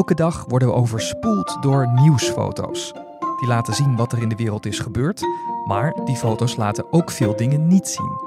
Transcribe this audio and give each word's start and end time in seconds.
Elke 0.00 0.14
dag 0.14 0.44
worden 0.48 0.68
we 0.68 0.74
overspoeld 0.74 1.56
door 1.60 1.88
nieuwsfoto's. 1.88 2.92
Die 3.38 3.48
laten 3.48 3.74
zien 3.74 3.96
wat 3.96 4.12
er 4.12 4.22
in 4.22 4.28
de 4.28 4.36
wereld 4.36 4.66
is 4.66 4.78
gebeurd, 4.78 5.22
maar 5.64 6.04
die 6.04 6.16
foto's 6.16 6.56
laten 6.56 6.92
ook 6.92 7.10
veel 7.10 7.36
dingen 7.36 7.66
niet 7.66 7.88
zien. 7.88 8.20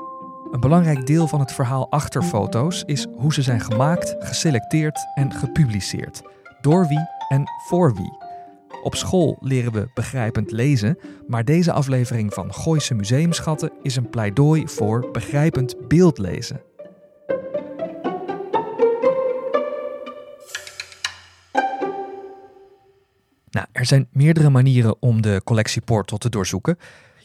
Een 0.51 0.59
belangrijk 0.59 1.05
deel 1.05 1.27
van 1.27 1.39
het 1.39 1.51
verhaal 1.51 1.89
achter 1.89 2.23
foto's 2.23 2.83
is 2.85 3.07
hoe 3.17 3.33
ze 3.33 3.41
zijn 3.41 3.59
gemaakt, 3.59 4.15
geselecteerd 4.19 4.99
en 5.15 5.33
gepubliceerd. 5.33 6.21
Door 6.61 6.87
wie 6.87 7.07
en 7.29 7.43
voor 7.67 7.93
wie. 7.95 8.17
Op 8.83 8.95
school 8.95 9.37
leren 9.39 9.71
we 9.71 9.89
begrijpend 9.93 10.51
lezen, 10.51 10.97
maar 11.27 11.45
deze 11.45 11.71
aflevering 11.71 12.33
van 12.33 12.53
Gooise 12.53 12.93
Museumschatten 12.93 13.71
is 13.81 13.95
een 13.95 14.09
pleidooi 14.09 14.67
voor 14.67 15.09
begrijpend 15.11 15.87
beeldlezen. 15.87 16.61
Er 23.84 23.89
zijn 23.89 24.08
meerdere 24.12 24.50
manieren 24.50 25.02
om 25.02 25.22
de 25.22 25.42
collectieportal 25.44 26.17
te 26.17 26.30
doorzoeken. 26.30 26.78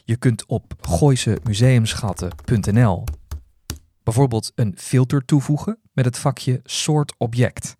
Je 0.03 0.15
kunt 0.15 0.45
op 0.45 0.73
gooisemuseumschatten.nl 0.81 3.03
bijvoorbeeld 4.03 4.51
een 4.55 4.73
filter 4.77 5.25
toevoegen 5.25 5.79
met 5.93 6.05
het 6.05 6.17
vakje 6.17 6.59
soort 6.63 7.13
object. 7.17 7.75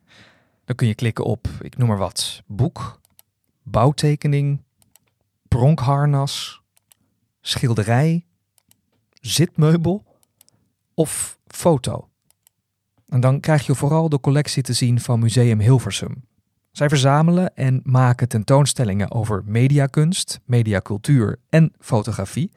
Dan 0.66 0.76
kun 0.76 0.88
je 0.88 0.96
klikken 0.96 1.26
op, 1.26 1.48
ik 1.62 1.78
noem 1.78 1.88
maar 1.88 1.98
wat, 1.98 2.44
boek, 2.46 3.00
bouwtekening, 3.64 4.62
pronkharnas, 5.48 6.62
schilderij, 7.42 8.26
zitmeubel 9.14 10.04
of 10.94 11.40
foto. 11.48 12.10
En 13.08 13.20
dan 13.20 13.40
krijg 13.40 13.66
je 13.66 13.76
vooral 13.76 14.10
de 14.10 14.20
collectie 14.20 14.64
te 14.64 14.74
zien 14.74 15.00
van 15.00 15.20
Museum 15.20 15.60
Hilversum. 15.60 16.28
Zij 16.72 16.90
verzamelen 16.90 17.56
en 17.56 17.82
maken 17.84 18.28
tentoonstellingen 18.28 19.12
over 19.12 19.44
mediakunst, 19.46 20.40
mediacultuur 20.46 21.40
en 21.50 21.74
fotografie. 21.80 22.52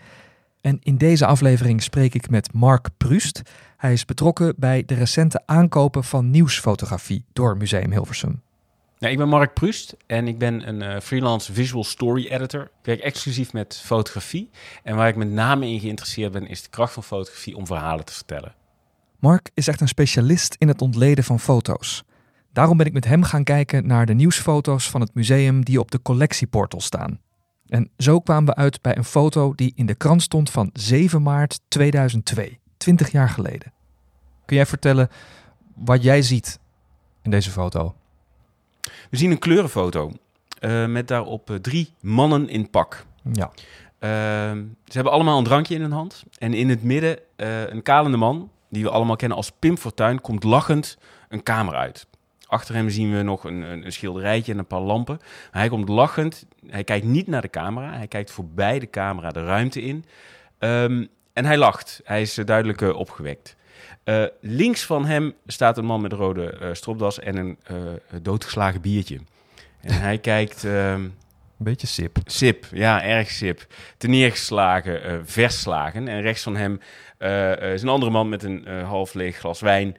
En 0.60 0.78
in 0.80 0.96
deze 0.96 1.27
aflevering 1.27 1.82
spreek 1.82 2.14
ik 2.14 2.30
met 2.30 2.52
Mark 2.52 2.88
Prust. 2.96 3.42
Hij 3.77 3.92
is 3.92 4.04
betrokken 4.04 4.54
bij 4.56 4.84
de 4.86 4.94
recente 4.94 5.42
aankopen 5.46 6.04
van 6.04 6.30
nieuwsfotografie 6.30 7.24
door 7.32 7.56
Museum 7.56 7.91
Hilversum. 7.91 8.42
Ja, 8.98 9.08
ik 9.08 9.16
ben 9.16 9.28
Mark 9.28 9.54
Prust 9.54 9.96
en 10.06 10.28
ik 10.28 10.38
ben 10.38 10.69
een 10.69 10.82
uh, 10.82 11.00
freelance 11.00 11.52
visual 11.52 11.84
story 11.84 12.26
editor. 12.26 12.62
Ik 12.62 12.70
werk 12.82 13.00
exclusief 13.00 13.52
met 13.52 13.80
fotografie. 13.84 14.50
En 14.82 14.97
waar 14.97 15.08
ik 15.08 15.16
met 15.16 15.30
name 15.30 15.66
in 15.66 15.80
geïnteresseerd 15.80 16.32
ben, 16.32 16.47
is 16.47 16.62
de 16.62 16.69
kracht 16.69 16.92
van 16.92 17.02
fotografie 17.02 17.56
om 17.56 17.66
verhalen 17.66 18.04
te 18.04 18.12
vertellen. 18.12 18.54
Mark 19.19 19.50
is 19.54 19.69
echt 19.69 19.80
een 19.80 19.88
specialist 19.88 20.54
in 20.58 20.69
het 20.69 20.82
ontleden 20.82 21.24
van 21.24 21.41
foto's. 21.41 22.04
Daarom 22.53 22.77
ben 22.77 22.86
ik 22.86 22.92
met 22.92 23.05
hem 23.05 23.22
gaan 23.22 23.45
kijken 23.45 23.86
naar 23.86 24.06
de 24.06 24.14
nieuwsfoto's 24.14 24.91
van 24.91 25.00
het 25.00 25.14
museum 25.14 25.64
die 25.64 25.81
op 25.81 25.91
de 25.91 26.03
collectieportal 26.03 26.81
staan. 26.81 27.20
En 27.67 27.91
zo 27.98 28.20
kwamen 28.20 28.44
we 28.44 28.55
uit 28.55 28.82
bij 28.82 28.97
een 28.97 29.04
foto 29.04 29.54
die 29.54 29.72
in 29.75 29.87
de 29.87 29.94
krant 29.94 30.22
stond 30.22 30.50
van 30.50 30.71
7 30.72 31.22
maart 31.22 31.60
2002, 31.69 32.59
20 32.76 33.10
jaar 33.10 33.28
geleden. 33.28 33.72
Kun 34.44 34.56
jij 34.56 34.66
vertellen 34.66 35.09
wat 35.75 36.03
jij 36.03 36.22
ziet 36.22 36.59
in 37.22 37.31
deze 37.31 37.50
foto? 37.50 37.94
We 39.10 39.16
zien 39.16 39.31
een 39.31 39.38
kleurenfoto 39.38 40.12
uh, 40.60 40.87
met 40.87 41.09
daarop 41.09 41.50
uh, 41.50 41.56
drie 41.56 41.93
mannen 42.00 42.49
in 42.49 42.71
pak. 42.71 43.06
Ja. 43.32 43.50
Uh, 43.55 44.10
ze 44.84 44.93
hebben 44.93 45.12
allemaal 45.12 45.38
een 45.38 45.44
drankje 45.44 45.75
in 45.75 45.81
hun 45.81 45.93
hand. 45.93 46.22
En 46.38 46.55
in 46.55 46.69
het 46.69 46.82
midden 46.82 47.19
een 47.71 47.82
kalende 47.82 48.16
man, 48.16 48.50
die 48.71 48.82
we 48.82 48.91
allemaal 48.91 49.16
kennen 49.16 49.37
als 49.37 49.53
Pim 49.59 49.76
Fortuyn, 49.76 50.21
komt 50.21 50.44
lachend 50.44 50.99
een 51.28 51.43
kamer 51.43 51.75
uit. 51.75 52.06
Achter 52.52 52.74
hem 52.74 52.90
zien 52.90 53.16
we 53.16 53.22
nog 53.22 53.44
een, 53.44 53.62
een, 53.62 53.84
een, 53.84 53.92
schilderijtje 53.92 54.52
en 54.52 54.58
een 54.58 54.66
paar 54.66 54.80
lampen. 54.80 55.20
Hij 55.50 55.68
komt 55.68 55.88
lachend. 55.88 56.46
Hij 56.66 56.84
kijkt 56.84 57.06
niet 57.06 57.26
naar 57.26 57.40
de 57.40 57.50
camera. 57.50 57.92
Hij 57.96 58.06
kijkt 58.06 58.30
voorbij 58.30 58.78
de 58.78 58.90
camera 58.90 59.30
de 59.30 59.44
ruimte 59.44 59.82
in. 59.82 60.04
Um, 60.58 61.08
en 61.32 61.44
hij 61.44 61.56
lacht. 61.56 62.00
Hij 62.04 62.20
is 62.20 62.34
duidelijk 62.34 62.80
uh, 62.80 62.96
opgewekt. 62.96 63.56
Uh, 64.04 64.24
links 64.40 64.84
van 64.84 65.04
hem 65.06 65.34
staat 65.46 65.78
een 65.78 65.84
man 65.84 66.00
met 66.00 66.12
een 66.12 66.18
rode 66.18 66.58
uh, 66.62 66.68
stropdas 66.72 67.18
en 67.18 67.36
een 67.36 67.58
doodgeslagen 68.22 68.80
biertje. 68.80 69.20
En 69.80 70.00
hij 70.00 70.19
kijkt... 70.32 70.64
Um, 70.64 70.72
een 70.72 71.14
beetje 71.70 71.86
sip. 71.86 72.19
Sip, 72.24 72.66
ja, 72.72 73.02
erg 73.02 73.30
sip. 73.30 73.66
Te 73.96 74.08
neergeslagen, 74.08 75.26
verslagen. 75.26 76.08
En 76.08 76.20
rechts 76.20 76.42
van 76.42 76.56
hem 76.56 76.80
is 77.74 77.82
een 77.82 77.88
andere 77.88 78.10
man 78.10 78.28
met 78.28 78.42
een 78.42 78.66
half 78.84 79.14
leeg 79.14 79.36
glas 79.36 79.60
wijn. 79.60 79.96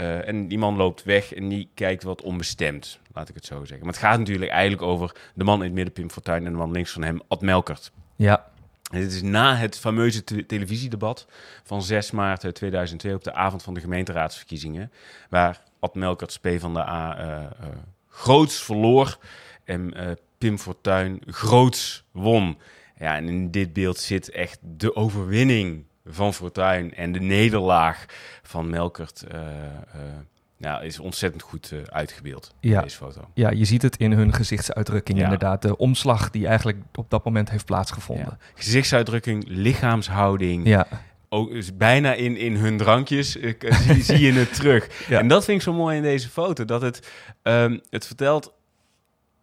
Uh, 0.00 0.28
en 0.28 0.48
die 0.48 0.58
man 0.58 0.76
loopt 0.76 1.02
weg 1.02 1.34
en 1.34 1.48
die 1.48 1.68
kijkt 1.74 2.02
wat 2.02 2.22
onbestemd, 2.22 3.00
laat 3.12 3.28
ik 3.28 3.34
het 3.34 3.44
zo 3.44 3.58
zeggen. 3.58 3.86
Maar 3.86 3.94
het 3.94 4.02
gaat 4.02 4.18
natuurlijk 4.18 4.50
eigenlijk 4.50 4.82
over 4.82 5.16
de 5.34 5.44
man 5.44 5.58
in 5.58 5.64
het 5.64 5.72
midden, 5.72 5.92
Pim 5.92 6.10
Fortuyn, 6.10 6.46
en 6.46 6.52
de 6.52 6.58
man 6.58 6.70
links 6.70 6.92
van 6.92 7.02
hem, 7.02 7.20
Ad 7.28 7.40
Melkert. 7.40 7.92
Ja. 8.16 8.46
En 8.92 9.00
dit 9.00 9.12
is 9.12 9.22
na 9.22 9.56
het 9.56 9.78
fameuze 9.78 10.24
te 10.24 10.46
televisiedebat 10.46 11.26
van 11.64 11.82
6 11.82 12.10
maart 12.10 12.54
2002 12.54 13.14
op 13.14 13.24
de 13.24 13.32
avond 13.32 13.62
van 13.62 13.74
de 13.74 13.80
gemeenteraadsverkiezingen, 13.80 14.92
waar 15.28 15.62
Ad 15.80 15.94
Melkert, 15.94 16.38
P 16.40 16.48
van 16.58 16.74
de 16.74 16.80
A, 16.80 17.18
uh, 17.18 17.42
uh, 17.42 17.66
groots 18.08 18.62
verloor 18.62 19.18
en 19.64 19.94
Pim 20.38 20.58
Fortuyn 20.58 21.22
groots 21.26 22.04
won. 22.10 22.58
Ja, 22.98 23.16
en 23.16 23.28
in 23.28 23.50
dit 23.50 23.72
beeld 23.72 23.98
zit 23.98 24.30
echt 24.30 24.58
de 24.62 24.96
overwinning 24.96 25.84
van 26.10 26.34
Fortuin 26.34 26.94
en 26.94 27.12
de 27.12 27.20
nederlaag 27.20 28.04
van 28.42 28.70
Melkert 28.70 29.24
uh, 29.32 29.40
uh, 29.40 30.02
ja, 30.56 30.80
is 30.80 30.98
ontzettend 30.98 31.42
goed 31.42 31.70
uh, 31.72 31.80
uitgebeeld 31.82 32.54
ja. 32.60 32.82
deze 32.82 32.96
foto. 32.96 33.20
Ja, 33.34 33.50
je 33.50 33.64
ziet 33.64 33.82
het 33.82 33.96
in 33.96 34.12
hun 34.12 34.32
gezichtsuitdrukking 34.32 35.18
ja. 35.18 35.24
inderdaad. 35.24 35.62
De 35.62 35.76
omslag 35.76 36.30
die 36.30 36.46
eigenlijk 36.46 36.78
op 36.94 37.10
dat 37.10 37.24
moment 37.24 37.50
heeft 37.50 37.64
plaatsgevonden. 37.64 38.38
Ja. 38.40 38.46
Gezichtsuitdrukking, 38.54 39.44
lichaamshouding. 39.46 40.66
Ja. 40.66 40.86
Ook 41.28 41.50
dus 41.50 41.76
bijna 41.76 42.14
in, 42.14 42.36
in 42.36 42.56
hun 42.56 42.76
drankjes 42.76 43.30
zie, 43.30 44.02
zie, 44.02 44.18
je 44.18 44.32
het 44.32 44.54
terug. 44.54 44.88
En 45.08 45.28
dat 45.28 45.44
vind 45.44 45.56
ik 45.56 45.62
zo 45.62 45.72
mooi 45.72 45.96
in 45.96 46.02
deze 46.02 46.28
foto. 46.28 46.64
Dat 46.64 46.82
het, 46.82 47.10
um, 47.42 47.80
het 47.90 48.06
vertelt 48.06 48.52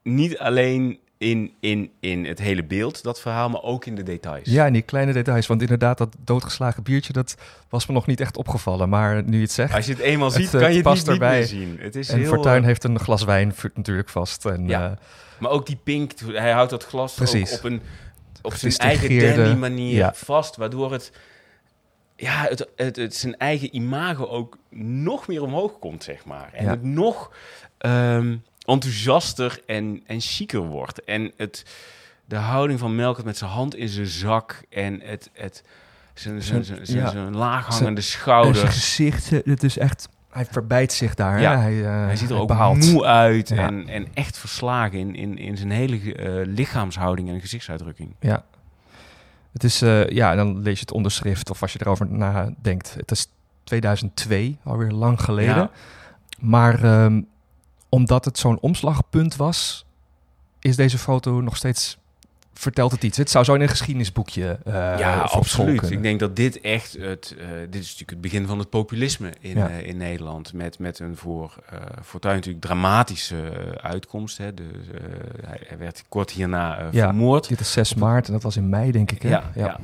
niet 0.04 0.38
alleen 0.38 1.00
in, 1.18 1.54
in, 1.60 1.92
in 2.00 2.26
het 2.26 2.40
hele 2.40 2.64
beeld, 2.64 3.04
dat 3.04 3.22
verhaal, 3.22 3.50
maar 3.50 3.62
ook 3.62 3.86
in 3.86 3.96
de 3.96 4.04
details. 4.04 4.50
Ja, 4.50 4.66
in 4.66 4.74
die 4.74 4.82
kleine 4.82 5.14
details. 5.14 5.48
Want 5.48 5.62
inderdaad, 5.62 5.98
dat 5.98 6.16
doodgeslagen 6.24 6.84
biertje, 6.84 7.14
dat 7.14 7.36
was 7.70 7.86
me 7.86 7.94
nog 7.94 8.06
niet 8.06 8.20
echt 8.20 8.38
opgevallen. 8.38 8.90
Maar 8.90 9.24
nu 9.24 9.36
je 9.36 9.42
het 9.42 9.52
zegt... 9.52 9.74
Als 9.74 9.86
je 9.86 9.92
het 9.92 10.02
eenmaal 10.02 10.32
ziet, 10.32 10.52
het, 10.52 10.62
kan 10.62 10.74
je 10.74 10.82
het 10.82 10.94
niet, 10.94 11.08
erbij. 11.08 11.40
niet 11.40 11.52
meer 11.52 11.60
zien. 11.60 11.78
Het 11.80 11.96
is 11.96 12.10
en 12.10 12.20
heel, 12.20 12.28
Fortuyn 12.28 12.64
heeft 12.64 12.84
een 12.84 13.00
glas 13.00 13.24
wijn 13.24 13.54
natuurlijk 13.74 14.10
vast. 14.10 14.46
En, 14.46 14.68
ja. 14.68 14.90
Uh, 14.90 14.98
maar 15.40 15.52
ook 15.52 15.66
die 15.66 15.80
pink, 15.84 16.12
hij 16.26 16.52
houdt 16.52 16.70
dat 16.70 16.86
glas 16.86 17.14
Precies. 17.14 17.58
op, 17.58 17.64
een, 17.64 17.82
op 18.42 18.54
zijn 18.54 18.78
eigen 18.78 19.20
dandy 19.20 19.60
manier 19.60 19.96
ja. 19.96 20.14
vast, 20.14 20.56
waardoor 20.56 20.92
het... 20.92 21.12
Ja, 22.16 22.46
het, 22.50 22.68
het, 22.76 22.96
het, 22.96 23.16
zijn 23.16 23.38
eigen 23.38 23.76
imago 23.76 24.26
ook 24.26 24.58
nog 24.70 25.28
meer 25.28 25.44
omhoog 25.44 25.80
komt, 25.80 26.04
zeg 26.04 26.26
maar. 26.26 26.50
En 26.54 26.64
ja. 26.64 26.70
het 26.70 26.84
nog... 26.84 27.32
Um, 27.80 28.44
enthousiaster 28.68 29.62
en, 29.66 30.02
en 30.06 30.22
chiquer 30.22 30.60
wordt. 30.60 31.04
En 31.04 31.32
het, 31.38 31.66
de 32.26 32.36
houding 32.36 32.80
van 32.80 32.96
Melkert 32.96 33.26
met 33.26 33.38
zijn 33.38 33.50
hand 33.50 33.76
in 33.76 33.90
zijn 33.90 34.08
zak 34.08 34.62
en 34.70 35.02
het, 35.04 35.30
het, 35.34 35.64
zijn, 36.14 36.42
zijn, 36.42 36.66
zijn, 36.66 36.86
zijn, 36.86 37.00
ja. 37.00 37.10
zijn 37.10 37.36
laaghangende 37.36 38.02
schouder. 38.02 38.56
Zijn 38.56 38.72
gezicht, 38.72 39.30
het 39.30 39.64
is 39.64 39.78
echt... 39.78 40.10
Hij 40.30 40.46
verbijt 40.46 40.94
zich 40.94 41.16
daar. 41.16 41.42
Ja. 41.42 41.60
Hij, 41.60 41.74
uh, 41.74 42.06
hij 42.06 42.16
ziet 42.16 42.30
er 42.30 42.38
ook 42.38 42.48
behaald. 42.48 42.92
moe 42.92 43.06
uit 43.06 43.50
Ja. 43.50 43.56
en, 43.56 43.88
en 43.88 44.08
echt 44.14 44.38
verslagen 44.38 45.00
in, 45.00 45.16
in, 45.16 45.38
in 45.38 45.58
zijn 45.58 45.72
hele 45.72 46.00
uh, 46.00 46.46
lichaamshouding 46.56 47.30
en 47.30 47.40
gezichtsuitdrukking. 47.40 48.16
Ja. 48.20 48.46
Het 49.54 49.64
is, 49.64 49.84
uh, 49.84 50.10
ja, 50.10 50.36
dan 50.36 50.62
lees 50.62 50.74
je 50.74 50.80
het 50.80 50.92
onderschrift 50.92 51.50
of 51.50 51.62
als 51.62 51.74
je 51.74 51.80
erover 51.82 52.08
nadenkt. 52.10 52.94
Het 52.98 53.12
is 53.12 53.28
2002, 53.64 54.58
alweer 54.64 54.92
lang 54.92 55.22
geleden. 55.22 55.70
Maar 56.40 57.04
um, 57.04 57.28
omdat 57.90 58.26
het 58.26 58.38
zo'n 58.38 58.60
omslagpunt 58.60 59.36
was, 59.36 59.86
is 60.60 60.76
deze 60.76 60.98
foto 60.98 61.42
nog 61.42 61.56
steeds 61.56 61.98
vertelt 62.54 62.92
het 62.92 63.04
iets? 63.04 63.18
Het 63.18 63.30
zou 63.30 63.46
zo 63.46 63.54
in 63.54 63.62
een 63.62 63.68
geschiedenisboekje 63.68 64.60
uh, 64.68 64.74
Ja, 64.74 65.20
absoluut. 65.20 65.92
Ik 65.92 66.02
denk 66.02 66.20
dat 66.20 66.36
dit 66.36 66.62
echt 66.62 66.94
het... 66.94 67.36
Uh, 67.38 67.48
dit 67.70 67.82
is 67.82 67.86
natuurlijk 67.86 68.10
het 68.10 68.22
begin 68.22 68.48
van 68.48 68.60
het 68.60 68.70
populisme 68.70 69.34
in, 69.40 69.58
ja. 69.58 69.70
uh, 69.70 69.88
in 69.88 69.98
Nederland. 69.98 70.54
Met, 70.54 70.80
met 70.80 71.00
een 71.00 71.18
voor 71.18 71.56
Fortuyn 72.04 72.36
natuurlijk 72.36 72.66
dramatische 72.66 73.52
uitkomst. 73.82 74.38
Hè. 74.38 74.54
De, 74.54 74.64
hij 75.68 75.78
werd 75.78 76.04
kort 76.10 76.32
hierna 76.32 76.90
ja, 76.92 77.06
vermoord. 77.06 77.48
Dit 77.48 77.60
is 77.60 77.72
6 77.72 77.94
maart 77.94 78.28
en 78.28 78.34
dat 78.34 78.44
was 78.44 78.58
in 78.58 78.70
mei, 78.70 78.92
denk 78.92 79.12
ik. 79.12 79.22
Hè? 79.22 79.30
Ja, 79.30 79.44
ja. 79.56 79.80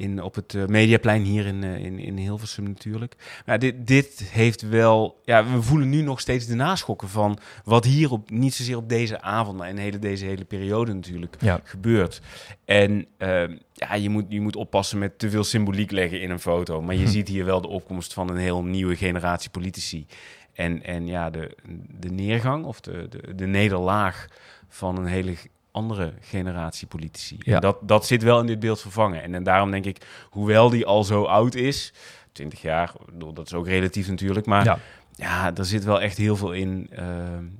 In, 0.00 0.22
op 0.22 0.34
het 0.34 0.68
Mediaplein 0.68 1.22
hier 1.22 1.46
in, 1.46 1.62
in, 1.62 1.98
in 1.98 2.16
Hilversum 2.16 2.64
natuurlijk. 2.64 3.42
Maar 3.46 3.58
dit, 3.58 3.86
dit 3.86 4.22
heeft 4.32 4.68
wel... 4.68 5.20
Ja, 5.24 5.52
we 5.52 5.62
voelen 5.62 5.88
nu 5.88 6.02
nog 6.02 6.20
steeds 6.20 6.46
de 6.46 6.54
naschokken 6.54 7.08
van 7.08 7.38
wat 7.64 7.84
hier 7.84 8.12
op... 8.12 8.30
Niet 8.30 8.54
zozeer 8.54 8.76
op 8.76 8.88
deze 8.88 9.20
avond, 9.20 9.58
maar 9.58 9.68
in 9.68 9.76
hele, 9.76 9.98
deze 9.98 10.24
hele 10.24 10.44
periode 10.44 10.92
natuurlijk 10.92 11.36
ja. 11.40 11.60
gebeurt. 11.64 12.20
En 12.64 13.06
uh, 13.18 13.42
ja, 13.72 13.94
je 13.94 14.08
moet, 14.08 14.24
je 14.28 14.40
moet 14.40 14.56
oppassen 14.56 14.98
met 14.98 15.18
te 15.18 15.30
veel 15.30 15.44
symboliek 15.44 15.90
leggen 15.90 16.20
in 16.20 16.30
een 16.30 16.40
foto. 16.40 16.82
Maar 16.82 16.94
je 16.94 17.08
ziet 17.08 17.28
hier 17.28 17.44
wel 17.44 17.60
de 17.60 17.68
opkomst 17.68 18.12
van 18.12 18.30
een 18.30 18.36
heel 18.36 18.62
nieuwe 18.62 18.96
generatie 18.96 19.50
politici. 19.50 20.06
En, 20.52 20.84
en 20.84 21.06
ja, 21.06 21.30
de, 21.30 21.56
de 21.98 22.10
neergang 22.10 22.64
of 22.64 22.80
de, 22.80 23.06
de, 23.08 23.34
de 23.34 23.46
nederlaag 23.46 24.26
van 24.68 24.96
een 24.96 25.06
hele 25.06 25.36
andere 25.72 26.12
generatie 26.20 26.86
politici. 26.86 27.36
Ja. 27.38 27.54
En 27.54 27.60
dat, 27.60 27.76
dat 27.82 28.06
zit 28.06 28.22
wel 28.22 28.40
in 28.40 28.46
dit 28.46 28.60
beeld 28.60 28.80
vervangen. 28.80 29.22
En, 29.22 29.34
en 29.34 29.42
daarom 29.42 29.70
denk 29.70 29.84
ik, 29.84 30.06
hoewel 30.30 30.70
die 30.70 30.86
al 30.86 31.04
zo 31.04 31.24
oud 31.24 31.54
is, 31.54 31.92
20 32.32 32.62
jaar, 32.62 32.92
dat 33.34 33.46
is 33.46 33.54
ook 33.54 33.66
relatief 33.66 34.08
natuurlijk, 34.08 34.46
maar 34.46 34.64
Ja. 34.64 34.78
ja, 35.14 35.56
er 35.56 35.64
zit 35.64 35.84
wel 35.84 36.00
echt 36.00 36.16
heel 36.16 36.36
veel 36.36 36.52
in, 36.52 36.90
uh, 36.92 37.04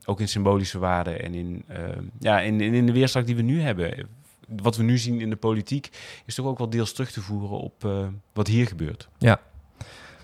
ook 0.05 0.21
in 0.21 0.29
symbolische 0.29 0.79
waarde 0.79 1.11
en 1.13 1.35
in, 1.35 1.65
uh, 1.71 1.77
ja, 2.19 2.41
in, 2.41 2.61
in, 2.61 2.75
in 2.75 2.87
de 2.87 2.93
weerslag 2.93 3.25
die 3.25 3.37
we 3.37 3.43
nu 3.43 3.61
hebben. 3.61 4.09
Wat 4.49 4.77
we 4.77 4.83
nu 4.83 4.99
zien 4.99 5.21
in 5.21 5.31
de 5.31 5.37
politiek 5.37 5.91
is 6.27 6.35
toch 6.35 6.47
ook 6.47 6.59
wel 6.59 6.71
deels 6.71 6.93
terug 6.93 7.11
te 7.11 7.21
voeren 7.21 7.59
op 7.59 7.85
uh, 7.85 8.07
wat 8.33 8.47
hier 8.47 8.67
gebeurt. 8.67 9.09
Ja, 9.19 9.41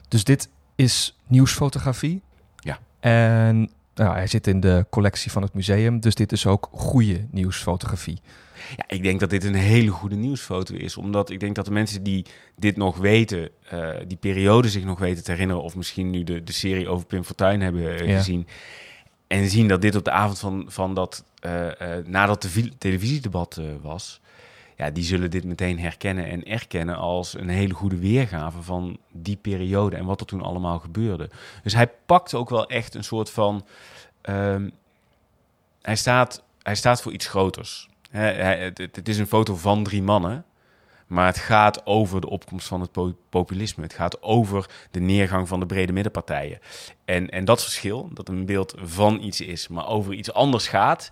dus 0.09 0.25
dit 0.25 0.49
is 0.75 1.19
nieuwsfotografie. 1.27 2.23
Ja. 2.57 2.79
En 3.01 3.71
nou, 3.97 4.15
hij 4.15 4.27
zit 4.27 4.47
in 4.47 4.61
de 4.61 4.87
collectie 4.91 5.31
van 5.31 5.43
het 5.43 5.55
museum, 5.55 6.01
dus 6.01 6.15
dit 6.15 6.33
is 6.33 6.47
ook 6.47 6.69
goede 6.73 7.27
nieuwsfotografie. 7.31 8.21
Ja, 8.77 8.85
ik 8.89 9.03
denk 9.03 9.21
dat 9.21 9.31
dit 9.31 9.45
een 9.45 9.55
hele 9.55 9.91
goede 9.91 10.17
nieuwsfoto 10.17 10.75
is. 10.75 10.97
Omdat 10.97 11.31
ik 11.31 11.41
denk 11.41 11.55
dat 11.55 11.65
de 11.65 11.71
mensen 11.71 12.03
die 12.03 12.27
dit 12.57 12.77
nog 12.77 12.97
weten, 12.97 13.51
uh, 13.73 13.89
die 14.07 14.17
periode 14.17 14.69
zich 14.69 14.85
nog 14.85 14.99
weten 14.99 15.25
te 15.25 15.31
herinneren... 15.31 15.63
of 15.63 15.77
misschien 15.77 16.11
nu 16.11 16.25
de, 16.25 16.45
de 16.45 16.53
serie 16.53 16.89
over 16.89 17.07
Pim 17.07 17.25
Fortuyn 17.25 17.61
hebben 17.61 17.83
uh, 17.83 18.07
Ja. 18.09 18.17
gezien... 18.17 18.47
en 19.27 19.49
zien 19.51 19.69
dat 19.69 19.81
dit 19.81 19.97
op 19.97 20.05
de 20.05 20.11
avond 20.11 20.39
van, 20.39 20.65
van 20.69 20.95
dat, 20.95 21.25
uh, 21.47 21.69
nadat 22.05 22.43
de 22.43 22.79
televisiedebat 22.79 23.61
was... 23.83 24.21
ja, 24.77 24.91
die 24.91 25.05
zullen 25.05 25.31
dit 25.31 25.45
meteen 25.45 25.79
herkennen 25.79 26.27
en 26.27 26.45
erkennen 26.45 26.97
als 26.97 27.35
een 27.35 27.49
hele 27.49 27.75
goede 27.75 27.99
weergave 27.99 28.63
van 28.63 28.99
die 29.13 29.37
periode... 29.37 29.97
en 29.97 30.05
wat 30.05 30.21
er 30.21 30.27
toen 30.27 30.43
allemaal 30.43 30.79
gebeurde. 30.79 31.31
Dus 31.63 31.75
hij 31.75 31.89
pakt 32.07 32.35
ook 32.35 32.51
wel 32.51 32.67
echt 32.67 32.95
een 32.95 33.05
soort 33.05 33.31
van... 33.31 33.67
ehm, 34.21 34.69
hij, 35.83 35.97
staat, 35.97 36.43
hij 36.63 36.75
staat 36.75 37.03
voor 37.03 37.13
iets 37.13 37.27
groters... 37.27 37.89
He, 38.11 38.21
het, 38.21 38.79
het, 38.79 39.09
is 39.09 39.19
een 39.19 39.27
foto 39.27 39.57
van 39.57 39.85
drie 39.85 40.03
mannen, 40.03 40.45
maar 41.07 41.27
het 41.27 41.39
gaat 41.39 41.87
over 41.87 42.21
de 42.21 42.29
opkomst 42.29 42.67
van 42.67 42.81
het 42.81 42.93
po 42.93 43.17
populisme. 43.29 43.83
Het 43.83 43.93
gaat 43.93 44.23
over 44.23 44.71
de 44.91 45.01
neergang 45.01 45.49
van 45.49 45.61
de 45.61 45.67
brede 45.67 45.93
middenpartijen. 45.93 46.59
En, 47.05 47.31
en 47.31 47.45
dat 47.45 47.63
verschil, 47.63 48.11
dat 48.13 48.29
een 48.29 48.47
beeld 48.47 48.75
van 48.79 49.23
iets 49.23 49.41
is, 49.41 49.69
maar 49.69 49.87
over 49.87 50.15
iets 50.15 50.33
anders 50.33 50.69
gaat, 50.69 51.11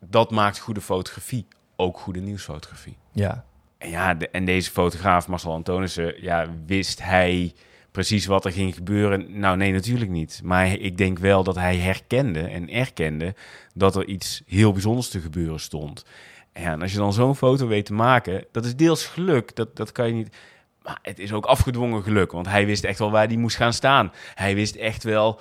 dat 0.00 0.30
maakt 0.30 0.58
goede 0.58 0.80
fotografie 0.80 1.46
ook 1.82 1.98
goede 1.98 2.20
nieuwsfotografie. 2.20 2.96
Ja. 3.12 3.44
En 3.78 3.90
ja, 3.90 4.14
de, 4.14 4.28
en 4.28 4.44
deze 4.44 4.70
fotograaf, 4.70 5.28
Marcel 5.28 5.52
Antonissen, 5.52 6.22
ja, 6.22 6.46
wist 6.66 7.02
hij 7.02 7.54
precies 7.90 8.26
wat 8.26 8.44
er 8.44 8.52
ging 8.52 8.74
gebeuren? 8.74 9.38
Nou, 9.38 9.56
nee, 9.56 9.72
natuurlijk 9.72 10.10
niet. 10.10 10.40
Maar 10.44 10.72
ik 10.72 10.96
denk 10.96 11.18
wel 11.18 11.44
dat 11.44 11.54
hij 11.54 11.76
herkende 11.76 12.40
en 12.40 12.70
erkende 12.70 13.34
dat 13.74 13.96
er 13.96 14.06
iets 14.06 14.42
heel 14.46 14.72
bijzonders 14.72 15.08
te 15.08 15.20
gebeuren 15.20 15.60
stond. 15.60 16.04
En, 16.52 16.62
ja, 16.62 16.72
en 16.72 16.82
als 16.82 16.92
je 16.92 16.98
dan 16.98 17.12
zo'n 17.12 17.36
foto 17.36 17.66
weet 17.66 17.86
te 17.86 17.92
maken, 17.92 18.44
dat 18.52 18.64
is 18.64 18.76
deels 18.76 19.06
geluk. 19.06 19.56
Dat, 19.56 19.76
dat 19.76 19.92
kan 19.92 20.06
je 20.06 20.12
niet. 20.12 20.36
Maar 20.82 20.98
het 21.02 21.18
is 21.18 21.32
ook 21.32 21.44
afgedwongen 21.44 22.02
geluk, 22.02 22.32
want 22.32 22.46
hij 22.46 22.66
wist 22.66 22.84
echt 22.84 22.98
wel 22.98 23.10
waar 23.10 23.26
hij 23.26 23.36
moest 23.36 23.56
gaan 23.56 23.72
staan. 23.72 24.12
Hij 24.34 24.54
wist 24.54 24.74
echt 24.74 25.04
wel. 25.04 25.40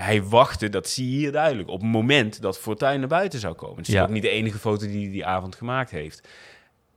Hij 0.00 0.22
wachtte, 0.22 0.68
dat 0.68 0.88
zie 0.88 1.10
je 1.10 1.16
hier 1.16 1.32
duidelijk, 1.32 1.68
op 1.68 1.80
het 1.80 1.90
moment 1.90 2.40
dat 2.42 2.58
Fortuyn 2.58 2.98
naar 2.98 3.08
buiten 3.08 3.40
zou 3.40 3.54
komen. 3.54 3.76
Het 3.76 3.88
is 3.88 3.94
Ja. 3.94 4.02
ook 4.02 4.08
niet 4.08 4.22
de 4.22 4.28
enige 4.28 4.58
foto 4.58 4.86
die 4.86 5.02
hij 5.02 5.10
die 5.10 5.26
avond 5.26 5.54
gemaakt 5.54 5.90
heeft. 5.90 6.28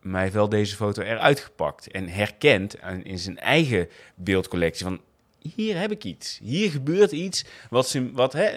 Maar 0.01 0.13
hij 0.13 0.21
heeft 0.21 0.33
wel 0.33 0.49
deze 0.49 0.75
foto 0.75 1.01
eruit 1.01 1.39
gepakt 1.39 1.91
en 1.91 2.07
herkend 2.09 2.75
in 3.03 3.19
zijn 3.19 3.39
eigen 3.39 3.89
beeldcollectie 4.15 4.85
van 4.85 5.01
hier 5.55 5.79
heb 5.79 5.91
ik 5.91 6.03
iets. 6.03 6.39
Hier 6.43 6.71
gebeurt 6.71 7.11
iets 7.11 7.45
wat, 7.69 7.87
ze, 7.89 8.11
wat 8.11 8.33
hè, 8.33 8.51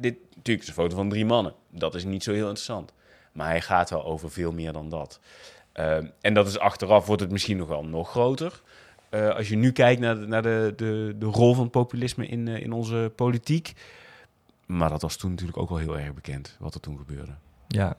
dit 0.00 0.16
natuurlijk 0.34 0.62
is 0.62 0.68
een 0.68 0.74
foto 0.82 0.96
van 0.96 1.08
drie 1.08 1.24
mannen. 1.24 1.54
Dat 1.70 1.94
is 1.94 2.04
niet 2.04 2.22
zo 2.22 2.32
heel 2.32 2.46
interessant. 2.46 2.92
Maar 3.32 3.48
hij 3.48 3.60
gaat 3.60 3.90
wel 3.90 4.04
over 4.04 4.30
veel 4.30 4.52
meer 4.52 4.72
dan 4.72 4.88
dat. 4.88 5.20
Ehm, 5.72 6.06
en 6.20 6.34
dat 6.34 6.46
is 6.46 6.58
achteraf 6.58 7.06
wordt 7.06 7.22
het 7.22 7.30
misschien 7.30 7.56
nog 7.56 7.68
wel 7.68 7.84
nog 7.84 8.10
groter. 8.10 8.62
Eh, 9.12 9.28
als 9.28 9.48
je 9.48 9.56
nu 9.56 9.72
kijkt 9.72 10.00
naar, 10.00 10.14
de, 10.20 10.26
naar 10.26 10.42
de, 10.42 10.72
de, 10.76 11.14
de 11.18 11.26
rol 11.26 11.54
van 11.54 11.70
populisme 11.70 12.26
in, 12.26 12.48
eh, 12.48 12.62
in 12.62 12.72
onze 12.72 13.12
politiek. 13.16 13.72
Maar 14.66 14.88
dat 14.90 15.02
was 15.02 15.16
toen 15.16 15.30
natuurlijk 15.30 15.58
ook 15.58 15.68
wel 15.68 15.78
heel 15.78 15.98
erg 15.98 16.14
bekend, 16.14 16.56
wat 16.60 16.74
er 16.74 16.80
toen 16.80 16.98
gebeurde. 16.98 17.32
Ja, 17.68 17.94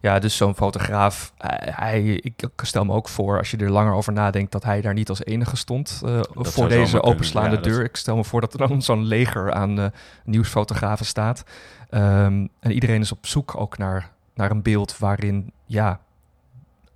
ja 0.00 0.18
dus 0.18 0.36
zo'n 0.36 0.54
fotograaf, 0.54 1.32
hij, 1.38 1.72
hij- 1.76 2.04
ik 2.14 2.48
stel 2.62 2.84
me 2.84 2.92
ook 2.92 3.08
voor, 3.08 3.38
als 3.38 3.50
je 3.50 3.56
er 3.56 3.70
langer 3.70 3.92
over 3.92 4.12
nadenkt, 4.12 4.52
dat 4.52 4.64
hij 4.64 4.80
daar 4.80 4.94
niet 4.94 5.08
als 5.08 5.24
enige 5.24 5.56
stond 5.56 6.00
eh, 6.04 6.20
voor 6.32 6.68
deze 6.68 7.02
openslaande 7.02 7.54
dat 7.54 7.64
deur. 7.64 7.84
Ik 7.84 7.96
stel 7.96 8.16
me 8.16 8.24
voor 8.24 8.40
dat 8.40 8.52
er 8.52 8.68
dan 8.68 8.82
zo'n 8.82 9.04
leger 9.04 9.52
aan 9.52 9.78
eh, 9.80 9.86
nieuwsfotografen 10.24 11.06
staat. 11.06 11.44
Ehm, 11.90 12.46
en 12.60 12.70
iedereen 12.72 13.00
is 13.00 13.12
op 13.12 13.26
zoek 13.26 13.56
ook 13.60 13.78
naar, 13.78 14.10
naar 14.34 14.50
een 14.50 14.62
beeld 14.62 14.98
waarin, 14.98 15.52
ja, 15.66 16.00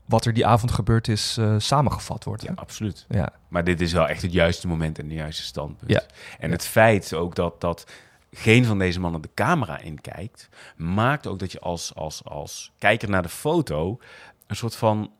wat 0.08 0.24
er 0.24 0.32
die 0.32 0.46
avond 0.46 0.70
gebeurd 0.70 1.08
is, 1.08 1.36
eh, 1.38 1.54
samengevat 1.58 2.24
wordt. 2.24 2.42
Ja, 2.42 2.52
absoluut. 2.54 3.06
ja. 3.08 3.32
Maar 3.48 3.64
dit 3.64 3.80
is 3.80 3.92
wel 3.92 4.08
echt 4.08 4.22
het 4.22 4.32
juiste 4.32 4.66
moment 4.68 4.98
en 4.98 5.08
de 5.08 5.14
juiste 5.14 5.42
standpunt. 5.42 5.90
Ja. 5.90 6.02
En 6.38 6.48
Ja. 6.48 6.54
het 6.54 6.64
feit 6.64 7.14
ook 7.14 7.34
dat, 7.34 7.60
dat 7.60 7.86
geen 8.32 8.64
van 8.64 8.78
deze 8.78 9.00
mannen 9.00 9.20
de 9.20 9.30
camera 9.34 9.78
inkijkt, 9.78 10.48
maakt 10.76 11.26
ook 11.26 11.38
dat 11.38 11.52
je 11.52 11.60
als, 11.60 11.94
als, 11.94 12.24
als 12.24 12.72
kijker 12.78 13.10
naar 13.10 13.22
de 13.22 13.28
foto 13.28 13.98
een 14.46 14.56
soort 14.56 14.76
van 14.76 15.10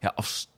ja, 0.00 0.12
afstand. 0.14 0.56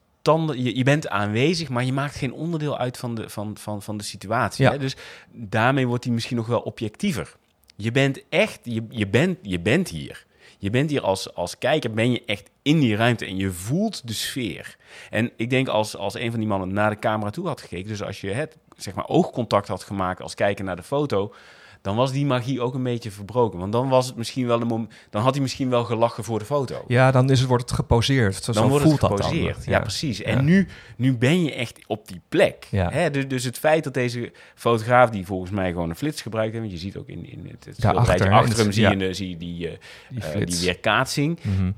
Je, 0.55 0.77
je 0.77 0.85
bent 0.85 1.09
aanwezig, 1.09 1.69
maar 1.69 1.85
je 1.85 1.93
maakt 1.93 2.15
geen 2.15 2.33
onderdeel 2.33 2.79
uit 2.79 2.97
van 2.99 3.15
de, 3.15 3.29
van, 3.29 3.57
van, 3.57 3.83
van 3.83 3.97
de 3.97 4.05
situatie. 4.05 4.65
Ja. 4.65 4.71
Hè? 4.71 4.79
Dus 4.79 4.97
daarmee 5.33 5.87
wordt 5.87 6.05
hij 6.05 6.13
misschien 6.13 6.37
nog 6.37 6.47
wel 6.47 6.61
objectiever. 6.61 7.37
Je 7.77 7.91
bent 7.91 8.29
echt, 8.29 8.61
je, 8.63 8.85
je, 8.89 9.09
bent, 9.09 9.39
je 9.43 9.61
bent 9.61 9.89
hier. 9.89 10.27
Je 10.61 10.71
bent 10.71 10.91
hier 10.91 11.03
als, 11.03 11.35
als 11.35 11.59
kijker, 11.59 11.91
ben 11.91 12.11
je 12.11 12.23
echt 12.27 12.51
in 12.63 12.81
die 12.81 12.97
ruimte 12.97 13.27
en 13.27 13.37
je 13.37 13.51
voelt 13.51 14.07
de 14.07 14.13
sfeer. 14.13 14.77
En 15.11 15.31
ik 15.37 15.51
denk 15.51 15.69
als, 15.69 15.97
als 15.97 16.15
een 16.15 16.31
van 16.31 16.41
die 16.41 16.49
mannen 16.49 16.73
naar 16.73 16.91
de 16.91 16.99
camera 16.99 17.31
toe 17.31 17.47
had 17.47 17.61
gekeken, 17.61 17.89
dus 17.89 18.03
als 18.03 18.21
je 18.21 18.31
het 18.31 18.57
zeg 18.77 18.95
maar 18.95 19.09
oogcontact 19.09 19.69
had 19.69 19.85
gemaakt 19.85 20.23
als 20.23 20.35
kijker 20.35 20.65
naar 20.65 20.77
de 20.77 20.83
foto, 20.83 21.35
dan 21.83 21.97
was 21.97 22.13
die 22.13 22.27
magie 22.27 22.61
ook 22.61 22.75
een 22.75 22.83
beetje 22.83 23.11
verbroken. 23.11 23.59
Want 23.59 23.73
dan 23.73 23.89
was 23.89 24.07
het 24.07 24.17
misschien 24.17 24.47
wel 24.47 24.61
een 24.61 24.89
dan 25.11 25.23
had 25.23 25.33
hij 25.33 25.43
misschien 25.43 25.71
wel 25.71 25.85
gelachen 25.85 26.25
voor 26.25 26.39
de 26.39 26.45
foto. 26.45 26.85
ja, 26.89 27.11
dan 27.11 27.31
is 27.31 27.39
het, 27.39 27.49
wordt 27.49 27.63
het 27.63 27.73
geposeerd. 27.73 28.35
Zo, 28.45 28.53
dan 28.53 28.69
wordt 28.69 28.85
voelt 28.85 29.01
het 29.01 29.11
dat 29.11 29.19
dan. 29.19 29.31
geposeerd. 29.31 29.65
Ja, 29.65 29.81
precies. 29.81 30.23
En 30.23 30.37
Ja. 30.37 30.43
nu, 30.43 30.69
nu 30.97 31.17
ben 31.17 31.43
je 31.43 31.55
echt 31.55 31.79
op 31.87 32.09
die 32.09 32.21
plek. 32.29 32.67
Ja. 32.71 32.91
Hè? 32.91 33.11
Dus, 33.11 33.29
dus 33.29 33.45
het 33.45 33.59
feit 33.59 33.85
dat 33.85 33.95
deze 33.95 34.33
fotograaf, 34.55 35.11
die 35.11 35.27
volgens 35.27 35.51
mij 35.51 35.71
gewoon 35.71 35.89
een 35.91 35.97
flits 35.97 36.23
gebruikt 36.23 36.53
heeft, 36.53 36.65
want 36.67 36.81
je 36.81 36.87
ziet 36.87 36.97
ook 36.97 37.09
in, 37.09 37.31
in 37.31 37.47
het, 37.51 37.65
het 37.65 37.79
in 37.85 37.91
achter 38.33 38.59
hem, 38.59 38.73
zie, 38.73 38.83
ja. 38.83 38.91
je, 38.91 38.97
de- 38.97 39.15
zie 39.15 39.29
je 39.29 39.37
die, 39.37 39.69
eh, 39.69 39.79
Die 40.11 40.23
eh, 40.23 40.47
die 40.47 40.61
weerkaatsing. 40.61 41.39
Mhm. 41.43 41.71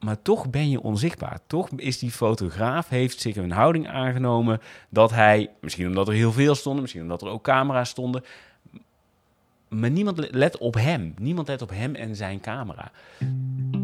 Maar 0.00 0.22
toch 0.22 0.50
ben 0.50 0.70
je 0.70 0.80
onzichtbaar. 0.82 1.38
Toch 1.46 1.68
is 1.76 1.98
die 1.98 2.10
fotograaf, 2.10 2.88
heeft 2.88 3.20
zich 3.20 3.36
een 3.36 3.50
houding 3.50 3.88
aangenomen 3.88 4.60
dat 4.88 5.10
hij, 5.10 5.50
misschien 5.60 5.86
omdat 5.86 6.08
er 6.08 6.14
heel 6.14 6.32
veel 6.32 6.54
stonden, 6.54 6.80
misschien 6.82 7.02
omdat 7.02 7.22
er 7.22 7.28
ook 7.28 7.42
camera's 7.42 7.88
stonden, 7.88 8.24
maar 9.76 9.90
niemand 9.90 10.28
let 10.30 10.58
op 10.58 10.74
hem. 10.74 11.14
Niemand 11.18 11.48
let 11.48 11.62
op 11.62 11.70
hem 11.70 11.94
en 11.94 12.16
zijn 12.16 12.40
camera. 12.40 12.90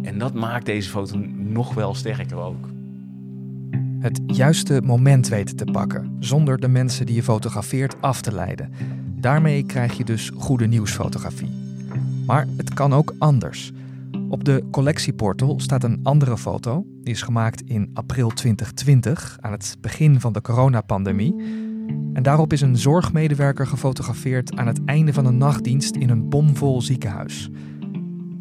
En 0.02 0.18
dat 0.18 0.34
maakt 0.34 0.66
deze 0.66 0.90
foto 0.90 1.18
nog 1.34 1.74
wel 1.74 1.94
sterker 1.94 2.36
ook. 2.36 2.68
Het 3.98 4.20
juiste 4.26 4.80
moment 4.84 5.28
weten 5.28 5.56
te 5.56 5.64
pakken, 5.64 6.16
zonder 6.20 6.60
de 6.60 6.68
mensen 6.68 7.06
die 7.06 7.14
je 7.14 7.22
fotografeert 7.22 7.94
af 8.00 8.20
te 8.20 8.34
leiden. 8.34 8.72
Daarmee 9.16 9.66
krijg 9.66 9.96
je 9.96 10.04
dus 10.04 10.30
goede 10.34 10.66
nieuwsfotografie. 10.66 11.50
Maar 12.26 12.46
het 12.56 12.74
kan 12.74 12.92
ook 12.92 13.14
anders. 13.18 13.72
Op 14.28 14.44
de 14.44 14.64
collectieportal 14.70 15.60
staat 15.60 15.84
een 15.84 16.00
andere 16.02 16.38
foto. 16.38 16.84
Die 17.02 17.14
is 17.14 17.22
gemaakt 17.22 17.62
in 17.66 17.90
april 17.94 18.28
2020, 18.28 19.38
aan 19.40 19.52
het 19.52 19.76
begin 19.80 20.20
van 20.20 20.32
de 20.32 20.40
coronapandemie. 20.40 21.34
En 22.12 22.22
daarop 22.22 22.52
is 22.52 22.60
een 22.60 22.76
zorgmedewerker 22.76 23.66
gefotografeerd 23.66 24.56
aan 24.56 24.66
het 24.66 24.84
einde 24.84 25.12
van 25.12 25.26
een 25.26 25.36
nachtdienst 25.36 25.96
in 25.96 26.10
een 26.10 26.28
bomvol 26.28 26.82
ziekenhuis. 26.82 27.50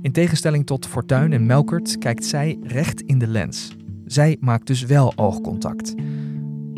In 0.02 0.12
tegenstelling 0.12 0.66
tot 0.66 0.88
Fortuyn 0.88 1.34
en 1.34 1.46
Melkert 1.46 1.98
kijkt 1.98 2.26
zij 2.26 2.60
recht 2.64 3.02
in 3.02 3.20
de 3.20 3.28
lens. 3.28 3.76
Zij 4.06 4.38
maakt 4.40 4.68
dus 4.68 4.84
wel 4.84 5.14
oogcontact. 5.16 5.96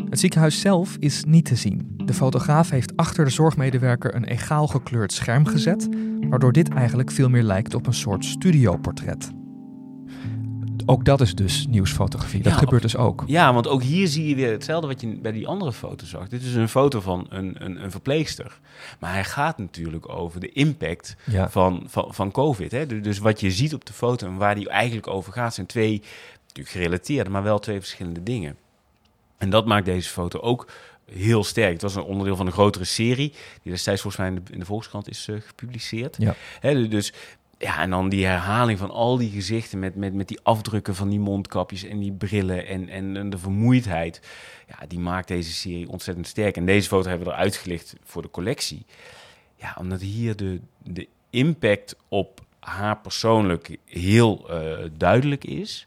Het 0.08 0.20
ziekenhuis 0.20 0.60
zelf 0.60 0.96
is 0.98 1.24
niet 1.24 1.44
te 1.44 1.56
zien. 1.56 1.92
De 2.04 2.14
fotograaf 2.14 2.70
heeft 2.70 2.96
achter 2.96 3.24
de 3.24 3.30
zorgmedewerker 3.30 4.14
een 4.14 4.24
egaal 4.24 4.66
gekleurd 4.66 5.12
scherm 5.12 5.46
gezet, 5.46 5.88
waardoor 6.28 6.52
dit 6.52 6.68
eigenlijk 6.68 7.10
veel 7.10 7.28
meer 7.28 7.42
lijkt 7.42 7.74
op 7.74 7.86
een 7.86 7.94
soort 7.94 8.24
studioportret. 8.24 9.32
Ook 10.86 11.04
dat 11.04 11.20
is 11.20 11.34
dus 11.34 11.66
nieuwsfotografie. 11.66 12.42
Dat 12.42 12.52
Ja, 12.52 12.58
gebeurt 12.58 12.82
dus 12.82 12.96
ook. 12.96 13.24
Ja, 13.26 13.52
want 13.54 13.68
ook 13.68 13.82
hier 13.82 14.08
zie 14.08 14.28
je 14.28 14.34
weer 14.34 14.50
hetzelfde 14.50 14.86
wat 14.86 15.00
je 15.00 15.06
bij 15.08 15.32
die 15.32 15.46
andere 15.46 15.72
foto 15.72 16.06
zag. 16.06 16.28
Dit 16.28 16.42
is 16.42 16.54
een 16.54 16.68
foto 16.68 17.00
van 17.00 17.26
een, 17.28 17.54
een, 17.64 17.82
een 17.84 17.90
verpleegster. 17.90 18.58
Maar 18.98 19.12
hij 19.12 19.24
gaat 19.24 19.58
natuurlijk 19.58 20.08
over 20.08 20.40
de 20.40 20.52
impact 20.52 21.16
Ja. 21.24 21.50
van, 21.50 21.84
van, 21.86 22.14
van 22.14 22.30
COVID. 22.30 22.70
Hè? 22.72 22.86
Dus- 22.86 23.02
Dus 23.02 23.18
wat 23.18 23.40
je 23.40 23.50
ziet 23.50 23.74
op 23.74 23.84
de 23.84 23.92
foto 23.92 24.26
en 24.26 24.36
waar 24.36 24.54
die 24.54 24.68
eigenlijk 24.68 25.06
over 25.06 25.32
gaat, 25.32 25.54
zijn 25.54 25.66
twee 25.66 26.02
natuurlijk 26.46 26.76
gerelateerde, 26.76 27.30
maar 27.30 27.42
wel 27.42 27.58
twee 27.58 27.78
verschillende 27.78 28.22
dingen. 28.22 28.56
En 29.38 29.50
dat 29.50 29.66
maakt 29.66 29.84
deze 29.84 30.08
foto 30.10 30.38
ook 30.40 30.66
heel 31.12 31.44
sterk. 31.44 31.72
Het 31.72 31.82
was 31.82 31.94
een 31.94 32.02
onderdeel 32.02 32.36
van 32.36 32.46
een 32.46 32.52
grotere 32.52 32.84
serie, 32.84 33.32
die 33.62 33.72
destijds 33.72 34.00
volgens 34.02 34.22
mij 34.22 34.32
in 34.32 34.42
de, 34.44 34.52
in 34.52 34.58
de 34.58 34.64
Volkskrant 34.64 35.08
is 35.08 35.28
eh, 35.28 35.36
gepubliceerd. 35.46 36.16
Ja. 36.18 36.34
Dus 36.88 37.12
ja, 37.58 37.80
en 37.80 37.90
dan 37.90 38.08
die 38.08 38.26
herhaling 38.26 38.78
van 38.78 38.90
al 38.90 39.16
die 39.16 39.30
gezichten 39.30 39.78
met, 39.78 39.94
met, 39.94 40.14
met 40.14 40.28
die 40.28 40.40
afdrukken 40.42 40.94
van 40.94 41.08
die 41.08 41.20
mondkapjes 41.20 41.84
en 41.84 41.98
die 41.98 42.12
brillen 42.12 42.66
en, 42.66 42.88
en, 42.88 43.30
de 43.30 43.38
vermoeidheid. 43.38 44.20
Ja, 44.68 44.86
die 44.86 44.98
maakt 44.98 45.28
deze 45.28 45.52
serie 45.52 45.88
ontzettend 45.88 46.26
sterk. 46.26 46.56
En 46.56 46.66
deze 46.66 46.88
foto 46.88 47.08
hebben 47.08 47.26
we 47.26 47.32
eruit 47.32 47.56
gelicht 47.56 47.96
voor 48.02 48.22
de 48.22 48.30
collectie. 48.30 48.86
Ja, 49.56 49.76
omdat 49.78 50.00
hier 50.00 50.36
de, 50.36 50.60
de 50.82 51.08
impact 51.30 51.96
op 52.08 52.40
haar 52.60 52.98
persoonlijk 52.98 53.76
heel 53.84 54.50
eh, 54.50 54.90
duidelijk 54.96 55.44
is. 55.44 55.86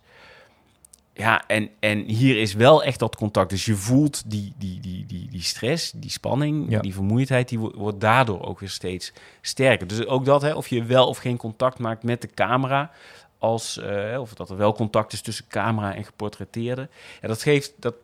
Ja, 1.18 1.44
en, 1.48 1.70
en 1.80 2.00
hier 2.04 2.42
is 2.42 2.54
wel 2.54 2.84
echt 2.84 3.00
dat 3.00 3.16
contact. 3.16 3.50
Dus 3.50 3.66
je 3.66 3.76
voelt 3.76 4.32
die, 4.32 4.54
die, 4.58 4.80
die, 4.80 5.06
die, 5.06 5.30
die 5.30 5.42
stress, 5.42 5.92
die 5.92 6.10
spanning, 6.10 6.70
Ja. 6.70 6.80
die 6.80 6.94
vermoeidheid, 6.94 7.50
die 7.50 7.60
wo- 7.60 7.72
wordt 7.76 8.00
daardoor 8.02 8.46
ook 8.46 8.60
weer 8.60 8.70
steeds 8.70 9.14
sterker. 9.42 9.88
Dus 9.88 10.06
ook 10.06 10.26
dat, 10.26 10.42
hè, 10.42 10.54
of 10.54 10.68
je 10.68 10.84
wel 10.84 11.08
of 11.08 11.18
geen 11.18 11.38
contact 11.38 11.80
maakt 11.80 12.04
met 12.04 12.22
de 12.22 12.28
camera, 12.34 12.92
als, 13.38 13.78
eh, 13.78 14.20
of 14.20 14.34
dat 14.34 14.50
er 14.50 14.58
wel 14.58 14.74
contact 14.74 15.14
is 15.14 15.22
tussen 15.22 15.46
camera 15.48 15.96
en 15.96 16.04
geportretteerde. 16.04 16.90
Ja, 17.22 17.28
dat, 17.28 17.42
geeft, 17.42 17.74
dat 17.80 17.96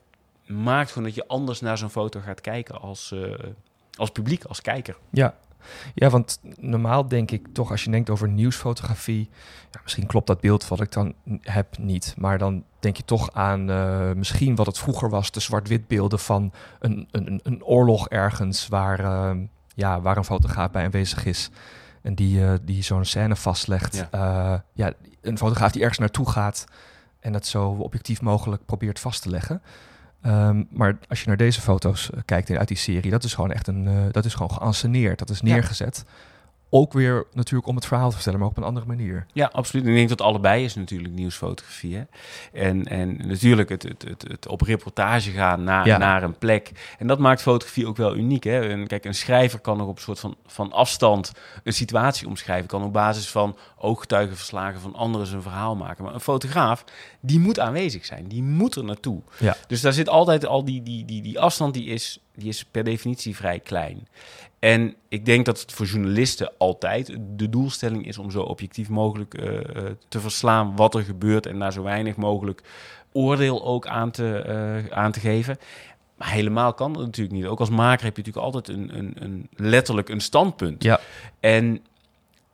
maakt 0.45 0.89
gewoon 0.91 1.03
dat 1.07 1.15
je 1.15 1.27
anders 1.27 1.61
naar 1.61 1.77
zo'n 1.77 1.89
foto 1.89 2.19
gaat 2.19 2.41
kijken 2.41 2.81
als, 2.81 3.11
eh, 3.11 3.33
als 3.95 4.09
publiek, 4.09 4.43
als 4.43 4.61
kijker. 4.61 4.97
Ja. 5.09 5.35
Ja, 5.93 6.09
want 6.09 6.39
normaal 6.59 7.07
denk 7.07 7.31
ik 7.31 7.47
toch, 7.53 7.71
als 7.71 7.83
je 7.83 7.91
denkt 7.91 8.09
over 8.09 8.27
nieuwsfotografie, 8.27 9.29
ja, 9.71 9.79
misschien 9.83 10.05
klopt 10.05 10.27
dat 10.27 10.41
beeld 10.41 10.67
wat 10.67 10.81
ik 10.81 10.91
dan 10.91 11.13
heb 11.41 11.77
niet, 11.77 12.13
maar 12.17 12.37
dan 12.37 12.63
denk 12.79 12.97
je 12.97 13.05
toch 13.05 13.33
aan 13.33 13.69
eh, 13.69 14.11
misschien 14.11 14.55
wat 14.55 14.65
het 14.65 14.79
vroeger 14.79 15.09
was, 15.09 15.31
de 15.31 15.39
zwart-wit 15.39 15.87
beelden 15.87 16.19
van 16.19 16.51
een, 16.79 17.07
een, 17.11 17.39
een 17.43 17.63
oorlog 17.63 18.09
ergens 18.09 18.67
waar, 18.67 18.99
eh, 18.99 19.37
ja, 19.75 20.01
waar 20.01 20.17
een 20.17 20.25
fotograaf 20.25 20.71
bij 20.71 20.83
aanwezig 20.83 21.25
is 21.25 21.49
en 22.01 22.15
die, 22.15 22.45
eh, 22.45 22.53
die 22.61 22.83
zo'n 22.83 23.05
scène 23.05 23.35
vastlegt. 23.35 24.07
Ja. 24.11 24.63
ja, 24.73 24.93
een 25.21 25.37
fotograaf 25.37 25.71
die 25.71 25.81
ergens 25.81 25.99
naartoe 25.99 26.29
gaat 26.29 26.65
en 27.19 27.31
dat 27.31 27.45
zo 27.45 27.69
objectief 27.69 28.21
mogelijk 28.21 28.65
probeert 28.65 28.99
vast 28.99 29.21
te 29.21 29.29
leggen. 29.29 29.61
Ehm, 30.23 30.63
maar 30.69 30.97
als 31.09 31.21
je 31.21 31.27
naar 31.27 31.37
deze 31.37 31.61
foto's 31.61 32.09
eh, 32.11 32.19
kijkt 32.25 32.49
in- 32.49 32.57
uit 32.57 32.67
die 32.67 32.77
serie, 32.77 33.11
dat 33.11 33.23
is 33.23 33.33
gewoon 33.33 33.51
echt 33.51 33.67
een, 33.67 33.87
eh, 33.87 33.93
dat 34.11 34.25
is 34.25 34.33
gewoon 34.33 34.51
geanceneerd, 34.51 35.19
dat 35.19 35.29
is 35.29 35.39
Ja. 35.43 35.67
Ook 36.75 36.93
weer 36.93 37.25
natuurlijk 37.33 37.67
om 37.67 37.75
het 37.75 37.85
verhaal 37.85 38.09
te 38.09 38.15
vertellen, 38.15 38.39
maar 38.39 38.47
op 38.47 38.57
een 38.57 38.63
andere 38.63 38.85
manier. 38.85 39.25
Ja, 39.33 39.49
absoluut. 39.51 39.85
Ik 39.85 39.93
denk 39.93 40.09
dat 40.09 40.21
allebei 40.21 40.63
is 40.63 40.75
natuurlijk 40.75 41.13
nieuwsfotografie. 41.13 41.95
Hè? 41.95 42.03
En, 42.53 42.85
en 42.85 43.27
natuurlijk 43.27 43.69
het, 43.69 43.83
het, 43.83 44.05
het, 44.07 44.25
het 44.27 44.47
op 44.47 44.61
reportage 44.61 45.31
gaan 45.31 45.63
naar, 45.63 45.87
Ja. 45.87 45.97
naar 45.97 46.23
een 46.23 46.37
plek. 46.37 46.71
En 46.97 47.07
dat 47.07 47.19
maakt 47.19 47.41
fotografie 47.41 47.87
ook 47.87 47.97
wel 47.97 48.15
uniek. 48.15 48.43
Hè? 48.43 48.69
En 48.69 48.87
kijk, 48.87 49.05
een 49.05 49.15
schrijver 49.15 49.59
kan 49.59 49.77
nog 49.77 49.87
op 49.87 49.95
een 49.95 50.01
soort 50.01 50.19
van, 50.19 50.35
van 50.45 50.71
afstand 50.71 51.31
een 51.63 51.73
situatie 51.73 52.27
omschrijven. 52.27 52.67
Kan 52.67 52.83
op 52.83 52.93
basis 52.93 53.29
van 53.29 53.57
ooggetuigenverslagen 53.77 54.79
van 54.79 54.95
anderen 54.95 55.27
zijn 55.27 55.41
verhaal 55.41 55.75
maken. 55.75 56.03
Maar 56.03 56.13
een 56.13 56.19
fotograaf, 56.19 56.83
die 57.19 57.39
moet 57.39 57.59
aanwezig 57.59 58.05
zijn. 58.05 58.27
Die 58.27 58.43
moet 58.43 58.75
er 58.75 58.83
naartoe. 58.83 59.21
Ja. 59.39 59.55
Dus 59.67 59.81
daar 59.81 59.93
zit 59.93 60.09
altijd 60.09 60.45
al 60.45 60.65
die, 60.65 60.83
die, 60.83 61.05
die, 61.05 61.21
die 61.21 61.39
afstand, 61.39 61.73
die 61.73 61.85
is, 61.85 62.19
die 62.35 62.49
is 62.49 62.65
per 62.65 62.83
definitie 62.83 63.35
vrij 63.35 63.59
klein. 63.59 64.07
En 64.59 64.95
ik 65.07 65.25
denk 65.25 65.45
dat 65.45 65.61
het 65.61 65.71
voor 65.71 65.85
journalisten 65.85 66.51
altijd 66.57 67.17
de 67.35 67.49
doelstelling 67.49 68.07
is 68.07 68.17
om 68.17 68.31
zo 68.31 68.41
objectief 68.41 68.89
mogelijk 68.89 69.33
eh, 69.33 69.59
eh, 69.59 69.91
te 70.07 70.19
verslaan 70.19 70.75
wat 70.75 70.95
er 70.95 71.03
gebeurt 71.03 71.45
en 71.45 71.59
daar 71.59 71.73
zo 71.73 71.83
weinig 71.83 72.15
mogelijk 72.15 72.63
oordeel 73.11 73.65
ook 73.65 73.87
aan 73.87 74.11
te, 74.11 74.37
eh, 74.37 74.97
aan 74.97 75.11
te 75.11 75.19
geven. 75.19 75.57
Maar 76.15 76.31
helemaal 76.31 76.73
kan 76.73 76.93
dat 76.93 77.05
natuurlijk 77.05 77.35
niet. 77.35 77.45
Ook 77.45 77.59
als 77.59 77.69
maker 77.69 78.05
heb 78.05 78.17
je 78.17 78.23
natuurlijk 78.23 78.45
altijd 78.55 78.77
een, 78.77 78.97
een, 78.97 79.13
een 79.19 79.49
letterlijk 79.55 80.09
een 80.09 80.21
standpunt. 80.21 80.83
Ja. 80.83 80.99
En 81.39 81.81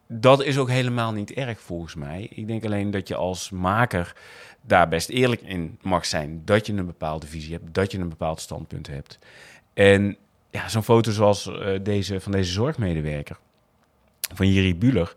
dat 0.07 0.43
is 0.43 0.57
ook 0.57 0.69
helemaal 0.69 1.11
niet 1.11 1.31
erg 1.31 1.59
volgens 1.59 1.95
mij. 1.95 2.27
Ik 2.29 2.47
denk 2.47 2.65
alleen 2.65 2.91
dat 2.91 3.07
je 3.07 3.15
als 3.15 3.49
maker 3.49 4.15
daar 4.61 4.87
best 4.87 5.09
eerlijk 5.09 5.41
in 5.41 5.77
mag 5.81 6.05
zijn. 6.05 6.41
Dat 6.45 6.65
je 6.65 6.73
een 6.73 6.85
bepaalde 6.85 7.27
visie 7.27 7.53
hebt, 7.53 7.73
dat 7.73 7.91
je 7.91 7.97
een 7.97 8.09
bepaald 8.09 8.41
standpunt 8.41 8.87
hebt. 8.87 9.19
En 9.79 10.17
ja, 10.49 10.69
zo'n 10.69 10.83
foto 10.83 11.11
zoals 11.11 11.47
eh, 11.47 11.79
deze 11.83 12.19
van 12.19 12.31
deze 12.31 12.51
zorgmedewerker, 12.51 13.37
van 14.33 14.47
Jiri 14.51 14.75
Buller. 14.75 15.13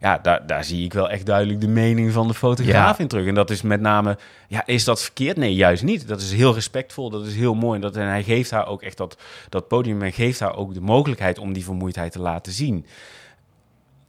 Ja, 0.00 0.18
daar, 0.18 0.46
daar 0.46 0.64
zie 0.64 0.84
ik 0.84 0.92
wel 0.92 1.10
echt 1.10 1.26
duidelijk 1.26 1.60
de 1.60 1.68
mening 1.68 2.12
van 2.12 2.28
de 2.28 2.34
fotograaf 2.34 2.96
Ja. 2.96 3.02
in 3.02 3.08
terug. 3.08 3.26
En 3.26 3.34
dat 3.34 3.50
is 3.50 3.62
met 3.62 3.80
name, 3.80 4.18
ja, 4.48 4.66
is 4.66 4.84
dat 4.84 5.02
verkeerd? 5.02 5.36
Nee, 5.36 5.54
juist 5.54 5.82
niet. 5.82 6.08
Dat 6.08 6.20
is 6.20 6.32
heel 6.32 6.54
respectvol, 6.54 7.10
dat 7.10 7.26
is 7.26 7.34
heel 7.34 7.54
mooi. 7.54 7.74
En, 7.74 7.80
dat, 7.80 7.96
en 7.96 8.06
hij 8.06 8.22
geeft 8.22 8.50
haar 8.50 8.66
ook 8.66 8.82
echt 8.82 8.96
dat, 8.96 9.16
dat 9.48 9.68
podium 9.68 10.02
en 10.02 10.12
geeft 10.12 10.40
haar 10.40 10.56
ook 10.56 10.74
de 10.74 10.80
mogelijkheid 10.80 11.38
om 11.38 11.52
die 11.52 11.64
vermoeidheid 11.64 12.12
te 12.12 12.20
laten 12.20 12.52
zien. 12.52 12.86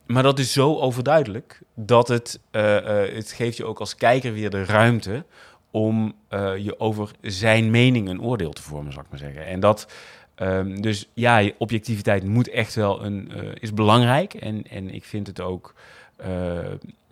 Maar 0.06 0.24
dat 0.24 0.40
is 0.40 0.54
zo 0.54 0.76
overduidelijk 0.76 1.62
dat 1.76 2.08
het, 2.08 2.40
eh, 2.52 2.78
eh, 3.06 3.16
het 3.16 3.32
geeft 3.32 3.58
je 3.58 3.66
ook 3.66 3.80
als 3.80 3.96
kijker 3.96 4.34
weer 4.34 4.50
de 4.50 4.66
ruimte 4.66 5.26
om 5.72 6.14
eh, 6.28 6.58
je 6.58 6.80
over 6.80 7.12
zijn 7.22 7.70
mening 7.72 8.10
een 8.10 8.22
oordeel 8.22 8.54
te 8.54 8.62
vormen, 8.62 8.94
zal 8.94 9.02
ik 9.02 9.10
maar 9.10 9.20
zeggen. 9.20 9.46
En 9.46 9.60
dat, 9.60 9.88
ehm, 10.36 10.76
dus 10.82 11.10
ja, 11.14 11.38
je 11.38 11.56
objectiviteit 11.58 12.24
moet 12.24 12.50
echt 12.50 12.76
wel 12.76 13.04
een, 13.06 13.32
eh, 13.32 13.44
is 13.60 13.74
belangrijk. 13.74 14.34
En, 14.34 14.64
en 14.70 14.94
ik 14.94 15.04
vind 15.04 15.28
het 15.28 15.42
ook, 15.42 15.74
eh, 16.16 16.30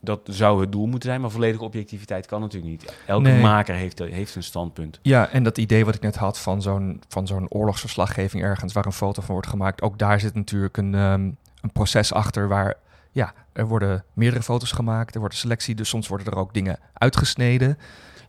dat 0.01 0.19
zou 0.24 0.62
het 0.62 0.71
doel 0.71 0.85
moeten 0.85 1.09
zijn, 1.09 1.21
maar 1.21 1.29
volledige 1.31 1.63
objectiviteit 1.63 2.25
kan 2.25 2.41
natuurlijk 2.41 2.71
niet. 2.71 2.95
Elke 3.05 3.29
Nee. 3.29 3.41
maker 3.41 3.75
heeft, 3.75 4.00
heeft 4.00 4.35
een 4.35 4.43
standpunt. 4.43 5.00
Ja, 5.01 5.29
en 5.29 5.43
dat 5.43 5.57
idee 5.57 5.85
wat 5.85 5.95
ik 5.95 6.01
net 6.01 6.15
had 6.15 6.39
van 6.39 6.62
zo'n, 6.62 7.01
van 7.07 7.27
zo'n 7.27 7.50
oorlogsverslaggeving 7.50 8.43
ergens 8.43 8.74
waar 8.74 8.85
een 8.85 8.91
foto 8.91 9.21
van 9.21 9.33
wordt 9.33 9.50
gemaakt, 9.50 9.81
ook 9.81 9.97
daar 10.00 10.19
zit 10.19 10.33
natuurlijk 10.35 10.77
een, 10.77 10.95
ehm, 10.95 11.21
een 11.62 11.71
proces 11.74 12.13
achter 12.13 12.47
waar, 12.47 12.74
ja, 13.12 13.33
er 13.53 13.67
worden 13.67 14.03
meerdere 14.13 14.43
foto's 14.43 14.71
gemaakt, 14.71 15.13
er 15.13 15.19
wordt 15.19 15.35
een 15.35 15.41
selectie, 15.41 15.75
dus 15.75 15.89
soms 15.89 16.07
worden 16.07 16.27
er 16.27 16.38
ook 16.38 16.53
dingen 16.53 16.79
uitgesneden. 16.93 17.77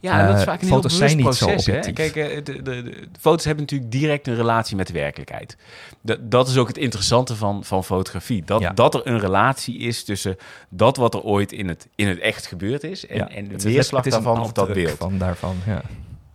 Ja, 0.00 0.26
dat 0.26 0.34
is 0.34 0.40
Eh, 0.40 0.46
vaak 0.46 0.62
een 0.62 0.68
foto's 0.68 0.98
heel 0.98 1.08
zijn 1.08 1.16
niet 1.20 1.34
zo 1.34 1.46
proces. 1.46 1.66
Hè? 1.66 1.72
objectief. 1.76 2.12
Kijk, 2.12 2.30
eh, 2.30 2.44
de, 2.44 2.62
de, 2.62 2.82
de, 2.82 3.08
foto's 3.20 3.44
hebben 3.44 3.62
natuurlijk 3.64 3.90
direct 3.92 4.26
een 4.26 4.34
relatie 4.36 4.76
met 4.76 4.86
de 4.86 4.92
werkelijkheid. 4.92 5.56
Dat, 6.20 6.48
is 6.48 6.56
ook 6.56 6.68
het 6.68 6.78
interessante 6.78 7.36
van, 7.36 7.64
van 7.64 7.84
fotografie. 7.84 8.42
Dat, 8.44 8.60
Ja. 8.60 8.70
dat 8.70 8.94
er 8.94 9.00
een 9.04 9.18
relatie 9.20 9.78
is 9.78 10.04
tussen 10.04 10.36
dat 10.68 10.96
wat 10.96 11.14
er 11.14 11.22
ooit 11.22 11.52
in 11.52 11.68
het, 11.68 11.86
in 11.94 12.08
het 12.08 12.18
echt 12.18 12.46
gebeurd 12.46 12.84
is... 12.84 13.06
en, 13.06 13.16
ja, 13.16 13.28
en 13.28 13.44
de 13.44 13.52
het 13.52 13.64
is- 13.64 13.72
weerslag 13.72 14.04
het 14.04 14.12
is 14.12 14.18
een 14.18 14.24
daarvan 14.24 14.44
of 14.44 14.52
dat 14.52 14.72
beeld. 14.72 14.96
Van 14.98 15.18
daarvan, 15.18 15.56
ja. 15.66 15.82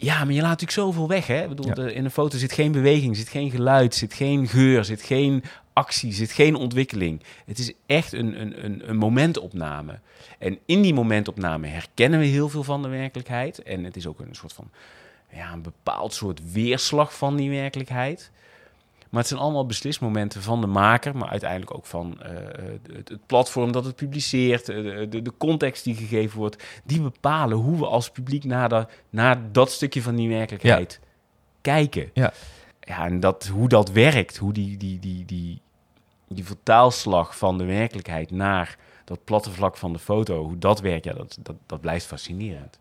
Ja, 0.01 0.23
maar 0.23 0.33
je 0.33 0.41
laat 0.41 0.49
natuurlijk 0.49 0.71
zoveel 0.79 1.07
weg. 1.07 1.27
Hè? 1.27 1.41
Ik 1.41 1.49
bedoel, 1.49 1.67
Ja. 1.67 1.73
de- 1.73 1.93
in 1.93 2.05
een 2.05 2.11
foto 2.11 2.37
zit 2.37 2.51
geen 2.51 2.71
beweging, 2.71 3.15
zit 3.17 3.29
geen 3.29 3.51
geluid, 3.51 3.95
zit 3.95 4.13
geen 4.13 4.47
geur, 4.47 4.85
zit 4.85 5.01
geen 5.01 5.43
actie, 5.73 6.13
zit 6.13 6.31
geen 6.31 6.55
ontwikkeling. 6.55 7.21
Het 7.45 7.59
is 7.59 7.73
echt 7.85 8.13
een, 8.13 8.41
een, 8.41 8.65
een, 8.65 8.89
een 8.89 8.97
momentopname. 8.97 9.99
En 10.39 10.57
in 10.65 10.81
die 10.81 10.93
momentopname 10.93 11.67
herkennen 11.67 12.19
we 12.19 12.25
heel 12.25 12.49
veel 12.49 12.63
van 12.63 12.81
de 12.81 12.87
werkelijkheid. 12.87 13.63
En 13.63 13.83
het 13.83 13.95
is 13.95 14.07
ook 14.07 14.19
een 14.19 14.35
soort 14.35 14.53
van, 14.53 14.69
ja, 15.33 15.53
een 15.53 15.61
bepaald 15.61 16.13
soort 16.13 16.51
weerslag 16.51 17.17
van 17.17 17.35
die 17.35 17.49
werkelijkheid. 17.49 18.31
Maar 19.11 19.19
het 19.19 19.29
zijn 19.29 19.41
allemaal 19.41 19.65
beslismomenten 19.65 20.41
van 20.41 20.61
de 20.61 20.67
maker, 20.67 21.17
maar 21.17 21.29
uiteindelijk 21.29 21.73
ook 21.73 21.85
van 21.85 22.21
eh, 22.21 22.33
het, 22.93 23.09
het 23.09 23.25
platform 23.25 23.71
dat 23.71 23.85
het 23.85 23.95
publiceert, 23.95 24.69
eh, 24.69 24.75
de, 24.75 25.07
de, 25.09 25.21
de 25.21 25.33
context 25.37 25.83
die 25.83 25.95
gegeven 25.95 26.37
wordt. 26.37 26.63
Die 26.83 27.01
bepalen 27.01 27.57
hoe 27.57 27.77
we 27.77 27.85
als 27.85 28.09
publiek 28.09 28.43
naar, 28.43 28.69
de, 28.69 28.85
naar 29.09 29.51
dat 29.51 29.71
stukje 29.71 30.01
van 30.01 30.15
die 30.15 30.29
werkelijkheid 30.29 30.99
kijken. 31.61 32.09
Ja. 32.13 32.33
ja, 32.79 33.05
en 33.05 33.19
dat, 33.19 33.47
hoe 33.47 33.67
dat 33.67 33.91
werkt, 33.91 34.37
hoe 34.37 34.53
die, 34.53 34.77
die, 34.77 34.99
die, 34.99 35.25
die, 35.25 35.61
die 36.27 36.45
vertaalslag 36.45 37.37
van 37.37 37.57
de 37.57 37.65
werkelijkheid 37.65 38.31
naar 38.31 38.77
dat 39.05 39.23
platte 39.23 39.51
vlak 39.51 39.77
van 39.77 39.93
de 39.93 39.99
foto, 39.99 40.43
hoe 40.43 40.57
dat 40.57 40.79
werkt, 40.79 41.05
ja, 41.05 41.13
dat, 41.13 41.37
dat, 41.41 41.55
dat 41.65 41.81
blijft 41.81 42.05
fascinerend. 42.05 42.79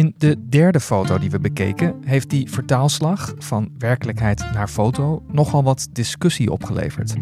In 0.00 0.14
de 0.18 0.48
derde 0.48 0.80
foto 0.80 1.18
die 1.18 1.30
we 1.30 1.38
bekeken, 1.38 1.94
heeft 2.04 2.30
die 2.30 2.50
vertaalslag 2.50 3.34
van 3.38 3.70
werkelijkheid 3.78 4.44
naar 4.52 4.68
foto 4.68 5.22
nogal 5.32 5.62
wat 5.62 5.88
discussie 5.92 6.50
opgeleverd. 6.50 7.14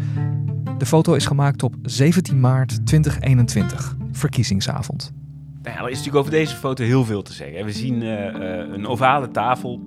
De 0.77 0.85
foto 0.85 1.13
is 1.13 1.25
gemaakt 1.25 1.63
op 1.63 1.75
17 1.81 2.39
maart 2.39 2.85
2021, 2.85 3.95
verkiezingsavond. 4.11 5.11
Nou 5.61 5.75
ja, 5.75 5.83
er 5.83 5.89
is 5.89 5.97
natuurlijk 5.97 6.25
over 6.25 6.31
deze 6.31 6.55
foto 6.55 6.83
heel 6.83 7.05
veel 7.05 7.21
te 7.21 7.33
zeggen. 7.33 7.65
We 7.65 7.71
zien 7.71 8.01
uh, 8.01 8.09
uh, 8.09 8.73
een 8.73 8.87
ovale 8.87 9.31
tafel 9.31 9.81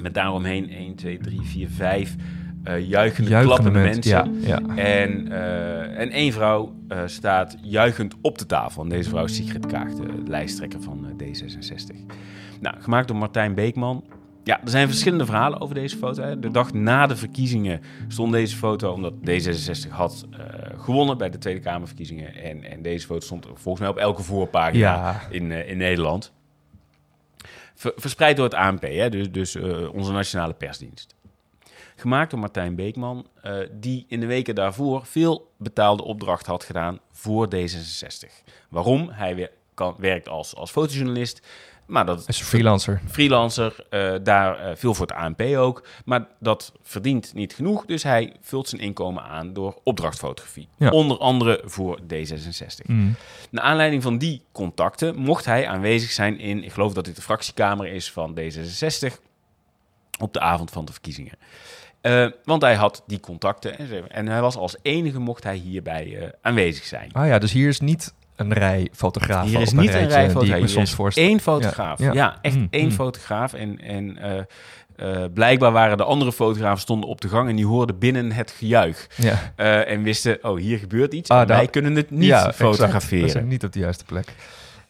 met 0.00 0.14
daaromheen 0.14 0.70
1, 0.70 0.94
2, 0.94 1.18
3, 1.18 1.40
4, 1.40 1.68
5 1.68 2.16
uh, 2.64 2.88
juichende, 2.88 3.30
Juichende 3.30 3.60
klappende 3.62 3.78
mensen, 3.78 4.40
ja, 4.40 4.58
ja. 4.66 4.76
En, 4.76 5.26
uh, 5.28 5.98
en 5.98 6.10
één 6.10 6.32
vrouw 6.32 6.74
uh, 6.88 7.02
staat 7.06 7.56
juichend 7.62 8.14
op 8.20 8.38
de 8.38 8.46
tafel. 8.46 8.82
En 8.82 8.88
deze 8.88 9.08
vrouw 9.08 9.24
is 9.24 9.34
Sigrid 9.36 9.66
Kaag, 9.66 9.94
de 9.94 10.22
lijsttrekker 10.26 10.80
van 10.82 11.22
D66. 11.22 11.96
Nou, 12.60 12.80
gemaakt 12.80 13.08
door 13.08 13.16
Martijn 13.16 13.54
Beekman. 13.54 14.04
Ja, 14.44 14.60
er 14.62 14.70
zijn 14.70 14.88
verschillende 14.88 15.26
verhalen 15.26 15.60
over 15.60 15.74
deze 15.74 15.96
foto. 15.96 16.22
Hè. 16.22 16.38
De 16.38 16.50
dag 16.50 16.72
na 16.72 17.06
de 17.06 17.16
verkiezingen 17.16 17.80
stond 18.08 18.32
deze 18.32 18.56
foto 18.56 18.92
omdat 18.92 19.12
D66 19.12 19.88
had 19.88 20.26
gewonnen 20.76 21.18
bij 21.18 21.30
de 21.30 21.38
Tweede 21.38 21.60
Kamerverkiezingen. 21.60 22.34
En, 22.34 22.64
en 22.64 22.82
deze 22.82 23.06
foto 23.06 23.24
stond 23.24 23.46
volgens 23.54 23.78
mij 23.78 23.88
op 23.88 23.96
elke 23.96 24.22
voorpagina 24.22 24.78
Ja. 24.78 25.20
in, 25.30 25.50
in 25.50 25.76
Nederland. 25.76 26.32
Ver, 27.74 27.92
verspreid 27.96 28.36
door 28.36 28.44
het 28.44 28.54
ANP, 28.54 28.82
hè, 28.82 29.08
dus, 29.10 29.30
dus 29.30 29.56
onze 29.92 30.12
nationale 30.12 30.52
persdienst 30.54 31.14
gemaakt 31.96 32.30
door 32.30 32.40
Martijn 32.40 32.74
Beekman, 32.74 33.26
uh, 33.44 33.54
die 33.72 34.04
in 34.08 34.20
de 34.20 34.26
weken 34.26 34.54
daarvoor 34.54 35.06
veel 35.06 35.50
betaalde 35.56 36.04
opdracht 36.04 36.46
had 36.46 36.64
gedaan 36.64 36.98
voor 37.10 37.48
D66. 37.54 38.50
Waarom? 38.68 39.08
Hij 39.10 39.36
wer 39.36 39.50
kan, 39.74 39.94
werkt 39.98 40.28
als, 40.28 40.54
als 40.54 40.70
fotojournalist, 40.70 41.40
maar 41.86 42.06
dat 42.06 42.28
is 42.28 42.40
een 42.40 42.46
freelancer. 42.46 43.00
Freelancer, 43.08 43.86
uh, 43.90 44.14
daar 44.22 44.68
uh, 44.68 44.76
veel 44.76 44.94
voor 44.94 45.06
het 45.06 45.16
ANP 45.16 45.40
ook, 45.40 45.86
maar 46.04 46.26
dat 46.40 46.72
verdient 46.82 47.34
niet 47.34 47.54
genoeg, 47.54 47.86
dus 47.86 48.02
hij 48.02 48.32
vult 48.40 48.68
zijn 48.68 48.80
inkomen 48.80 49.22
aan 49.22 49.52
door 49.52 49.80
opdrachtfotografie. 49.82 50.68
Ja. 50.76 50.90
Onder 50.90 51.18
andere 51.18 51.62
voor 51.64 52.00
D66. 52.00 52.86
Mm. 52.86 53.14
Naar 53.50 53.64
aanleiding 53.64 54.02
van 54.02 54.18
die 54.18 54.42
contacten 54.52 55.16
mocht 55.16 55.44
hij 55.44 55.68
aanwezig 55.68 56.10
zijn 56.10 56.38
in, 56.38 56.64
ik 56.64 56.72
geloof 56.72 56.92
dat 56.92 57.04
dit 57.04 57.16
de 57.16 57.22
fractiekamer 57.22 57.86
is 57.86 58.12
van 58.12 58.38
D66, 58.40 59.12
op 60.18 60.32
de 60.32 60.40
avond 60.40 60.70
van 60.70 60.84
de 60.84 60.92
verkiezingen. 60.92 61.38
Uh, 62.02 62.26
want 62.44 62.62
hij 62.62 62.74
had 62.74 63.02
die 63.06 63.20
contacten 63.20 63.78
en, 63.78 64.10
en 64.10 64.28
hij 64.28 64.40
was 64.40 64.56
als 64.56 64.76
enige 64.82 65.18
mocht 65.18 65.44
hij 65.44 65.56
hierbij 65.56 66.06
uh, 66.06 66.22
aanwezig 66.40 66.84
zijn. 66.84 67.12
Ah 67.12 67.26
ja, 67.26 67.38
dus 67.38 67.52
hier 67.52 67.68
is 67.68 67.80
niet 67.80 68.14
een 68.36 68.52
rij 68.52 68.88
fotografen. 68.92 69.48
Hier 69.48 69.60
is 69.60 69.72
een 69.72 69.78
niet 69.78 69.94
een 69.94 70.08
rij 70.08 70.30
fotografen. 70.30 70.68
soms 70.68 70.94
voorstel. 70.94 71.24
Eén 71.24 71.40
fotograaf. 71.40 71.98
Ja, 71.98 72.04
Ja. 72.04 72.12
ja. 72.12 72.38
echt 72.42 72.56
Mm, 72.56 72.68
één 72.70 72.84
mm. 72.84 72.90
fotograaf. 72.90 73.52
En, 73.52 73.80
en 73.80 74.18
uh, 74.96 75.24
blijkbaar 75.34 75.72
waren 75.72 75.96
de 75.96 76.04
andere 76.04 76.32
fotografen 76.32 76.80
stonden 76.80 77.08
op 77.08 77.20
de 77.20 77.28
gang 77.28 77.48
en 77.48 77.56
die 77.56 77.66
hoorden 77.66 77.98
binnen 77.98 78.32
het 78.32 78.50
gejuich. 78.50 79.06
Ja. 79.16 79.52
en 79.84 80.02
wisten, 80.02 80.38
oh, 80.42 80.58
hier 80.58 80.78
gebeurt 80.78 81.12
iets. 81.12 81.30
Ah, 81.30 81.48
wij 81.48 81.66
kunnen 81.66 81.94
het 81.94 82.10
niet 82.10 82.24
ja, 82.24 82.38
exact. 82.38 82.56
fotograferen. 82.56 83.26
Dat 83.26 83.36
is 83.36 83.48
niet 83.48 83.64
op 83.64 83.72
de 83.72 83.78
juiste 83.78 84.04
plek. 84.04 84.34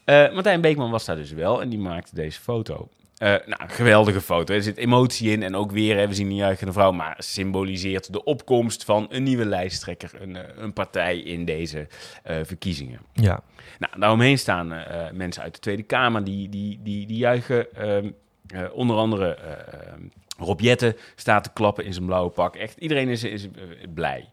Martijn 0.04 0.60
Beekman 0.60 0.90
was 0.90 1.04
daar 1.04 1.16
dus 1.16 1.32
wel 1.32 1.62
en 1.62 1.68
die 1.68 1.78
maakte 1.78 2.14
deze 2.14 2.40
foto. 2.40 2.88
Uh, 3.22 3.28
nou, 3.28 3.62
een 3.62 3.70
geweldige 3.70 4.20
foto. 4.20 4.54
Er 4.54 4.62
zit 4.62 4.76
emotie 4.76 5.30
in 5.30 5.42
en 5.42 5.54
ook 5.54 5.70
weer, 5.70 5.96
hè, 5.96 6.08
we 6.08 6.14
zien 6.14 6.26
een 6.26 6.34
juichende 6.34 6.72
vrouw, 6.72 6.92
maar 6.92 7.16
symboliseert 7.18 8.12
de 8.12 8.24
opkomst 8.24 8.84
van 8.84 9.06
een 9.10 9.22
nieuwe 9.22 9.44
lijsttrekker, 9.44 10.10
een, 10.20 10.34
uh, 10.34 10.40
een 10.56 10.72
partij 10.72 11.18
in 11.18 11.44
deze 11.44 11.88
uh, 12.30 12.36
verkiezingen. 12.42 13.00
Ja. 13.12 13.42
Nou, 13.78 13.98
daaromheen 13.98 14.38
staan 14.38 14.72
uh, 14.72 15.10
mensen 15.12 15.42
uit 15.42 15.54
de 15.54 15.60
Tweede 15.60 15.82
Kamer 15.82 16.24
die, 16.24 16.48
die, 16.48 16.80
die, 16.82 17.06
die 17.06 17.16
juichen. 17.16 17.66
Uh, 17.80 18.10
onder 18.72 18.96
andere 18.96 19.38
Rob 20.38 20.60
Jetten 20.60 20.96
staat 21.16 21.44
te 21.44 21.52
klappen 21.52 21.84
in 21.84 21.92
zijn 21.92 22.06
blauwe 22.06 22.30
pak. 22.30 22.56
Echt, 22.56 22.78
iedereen 22.78 23.08
is, 23.08 23.24
is 23.24 23.48
blij. 23.94 24.28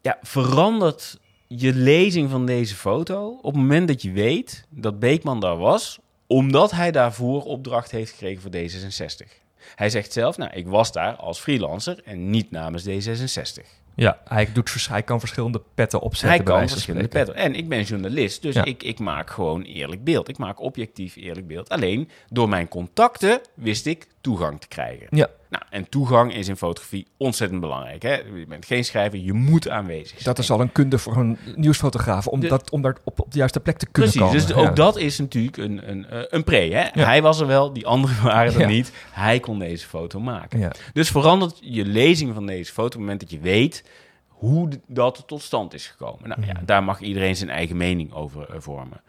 Ja, 0.00 0.18
verandert 0.22 1.18
je 1.46 1.74
lezing 1.74 2.30
van 2.30 2.46
deze 2.46 2.74
foto 2.74 3.28
op 3.28 3.52
het 3.52 3.62
moment 3.62 3.88
dat 3.88 4.02
je 4.02 4.12
weet 4.12 4.64
dat 4.68 4.98
Beekman 4.98 5.40
daar 5.40 5.56
was, 5.56 5.98
omdat 6.26 6.70
hij 6.70 6.90
daarvoor 6.90 7.42
opdracht 7.42 7.90
heeft 7.90 8.10
gekregen 8.12 8.42
voor 8.42 8.50
D66. 8.50 9.42
Hij 9.74 9.90
zegt 9.90 10.12
zelf, 10.12 10.36
nou, 10.36 10.52
ik 10.54 10.66
was 10.66 10.92
daar 10.92 11.14
als 11.16 11.40
freelancer 11.40 12.00
en 12.04 12.30
niet 12.30 12.50
namens 12.50 12.86
D66. 12.88 13.64
Ja, 13.96 14.18
hij, 14.28 14.52
doet, 14.52 14.86
hij 14.88 15.02
kan 15.02 15.18
verschillende 15.20 15.62
petten 15.74 16.00
opzetten. 16.00 16.28
Hij 16.28 16.42
kan 16.42 16.68
verschillende 16.68 17.08
petten. 17.08 17.34
En 17.34 17.54
ik 17.54 17.68
ben 17.68 17.82
journalist, 17.82 18.42
dus 18.42 18.54
Ja. 18.54 18.64
ik, 18.64 18.82
ik 18.82 18.98
maak 18.98 19.30
gewoon 19.30 19.62
eerlijk 19.62 20.04
beeld. 20.04 20.28
Ik 20.28 20.38
maak 20.38 20.60
objectief 20.60 21.16
eerlijk 21.16 21.46
beeld. 21.46 21.68
Alleen 21.68 22.08
door 22.28 22.48
mijn 22.48 22.68
contacten 22.68 23.40
wist 23.54 23.86
ik 23.86 24.06
toegang 24.24 24.60
te 24.60 24.68
krijgen. 24.68 25.06
Ja, 25.10 25.28
Nou, 25.48 25.64
en 25.70 25.88
toegang 25.88 26.34
is 26.34 26.48
in 26.48 26.56
fotografie 26.56 27.06
ontzettend 27.16 27.60
belangrijk. 27.60 28.02
Hè? 28.02 28.12
Je 28.14 28.44
bent 28.48 28.66
geen 28.66 28.84
schrijver, 28.84 29.18
je 29.18 29.32
moet 29.32 29.68
aanwezig 29.68 30.08
zijn. 30.08 30.22
dat 30.24 30.38
is 30.38 30.50
al 30.50 30.60
een 30.60 30.72
kunde 30.72 30.98
voor 30.98 31.16
een 31.16 31.38
nieuwsfotograaf. 31.56 32.26
Om, 32.26 32.40
De- 32.40 32.48
dat, 32.48 32.70
om 32.70 32.82
daar 32.82 32.96
op, 33.04 33.20
op 33.20 33.32
de 33.32 33.38
juiste 33.38 33.60
plek 33.60 33.76
te 33.78 33.86
kunnen 33.86 34.12
Precies, 34.12 34.30
komen. 34.32 34.46
dus 34.46 34.56
Ja. 34.64 34.68
ook 34.70 34.76
dat 34.76 34.96
is 34.96 35.18
natuurlijk 35.18 35.56
een, 35.56 35.90
een, 35.90 36.06
eh, 36.06 36.20
een 36.28 36.44
pre. 36.44 36.56
Hè? 36.56 36.82
Ja. 36.92 37.04
Hij 37.04 37.22
was 37.22 37.40
er 37.40 37.46
wel, 37.46 37.72
die 37.72 37.86
anderen 37.86 38.22
waren 38.32 38.52
er 38.54 38.60
Ja. 38.60 38.66
niet. 38.66 38.92
Hij 39.10 39.40
kon 39.40 39.58
deze 39.58 39.86
foto 39.86 40.20
maken. 40.20 40.58
Ja. 40.58 40.72
Dus 40.92 41.10
verandert 41.10 41.58
je 41.60 41.84
lezing 41.84 42.34
van 42.34 42.46
deze 42.46 42.72
foto 42.72 42.84
op 42.86 42.92
het 42.92 43.00
moment 43.00 43.20
dat 43.20 43.30
je 43.30 43.38
weet 43.40 43.84
hoe 44.28 44.68
dat 44.86 45.22
tot 45.26 45.42
stand 45.42 45.74
is 45.74 45.86
gekomen. 45.86 46.28
Nou 46.28 46.46
ja, 46.46 46.52
Mhm. 46.52 46.64
daar 46.64 46.84
mag 46.84 47.00
iedereen 47.00 47.36
zijn 47.36 47.50
eigen 47.50 47.76
mening 47.76 48.12
over 48.12 48.50
eh, 48.50 48.56
vormen. 48.58 49.00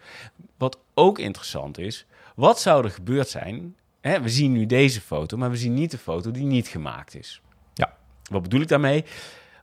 Wat 0.58 0.78
ook 0.94 1.20
interessant 1.20 1.78
is, 1.78 2.06
wat 2.36 2.60
zou 2.60 2.84
er 2.84 2.92
gebeurd 2.92 3.30
zijn? 3.30 3.76
Hè, 4.06 4.22
we 4.22 4.30
zien 4.30 4.52
nu 4.52 4.66
deze 4.66 5.02
foto, 5.02 5.38
maar 5.38 5.50
we 5.50 5.58
zien 5.58 5.74
niet 5.74 5.92
de 5.92 5.98
foto 5.98 6.32
die 6.32 6.46
niet 6.46 6.68
gemaakt 6.68 7.16
is. 7.16 7.42
Ja. 7.74 7.98
Wat 8.32 8.42
bedoel 8.42 8.62
ik 8.62 8.68
daarmee? 8.68 9.04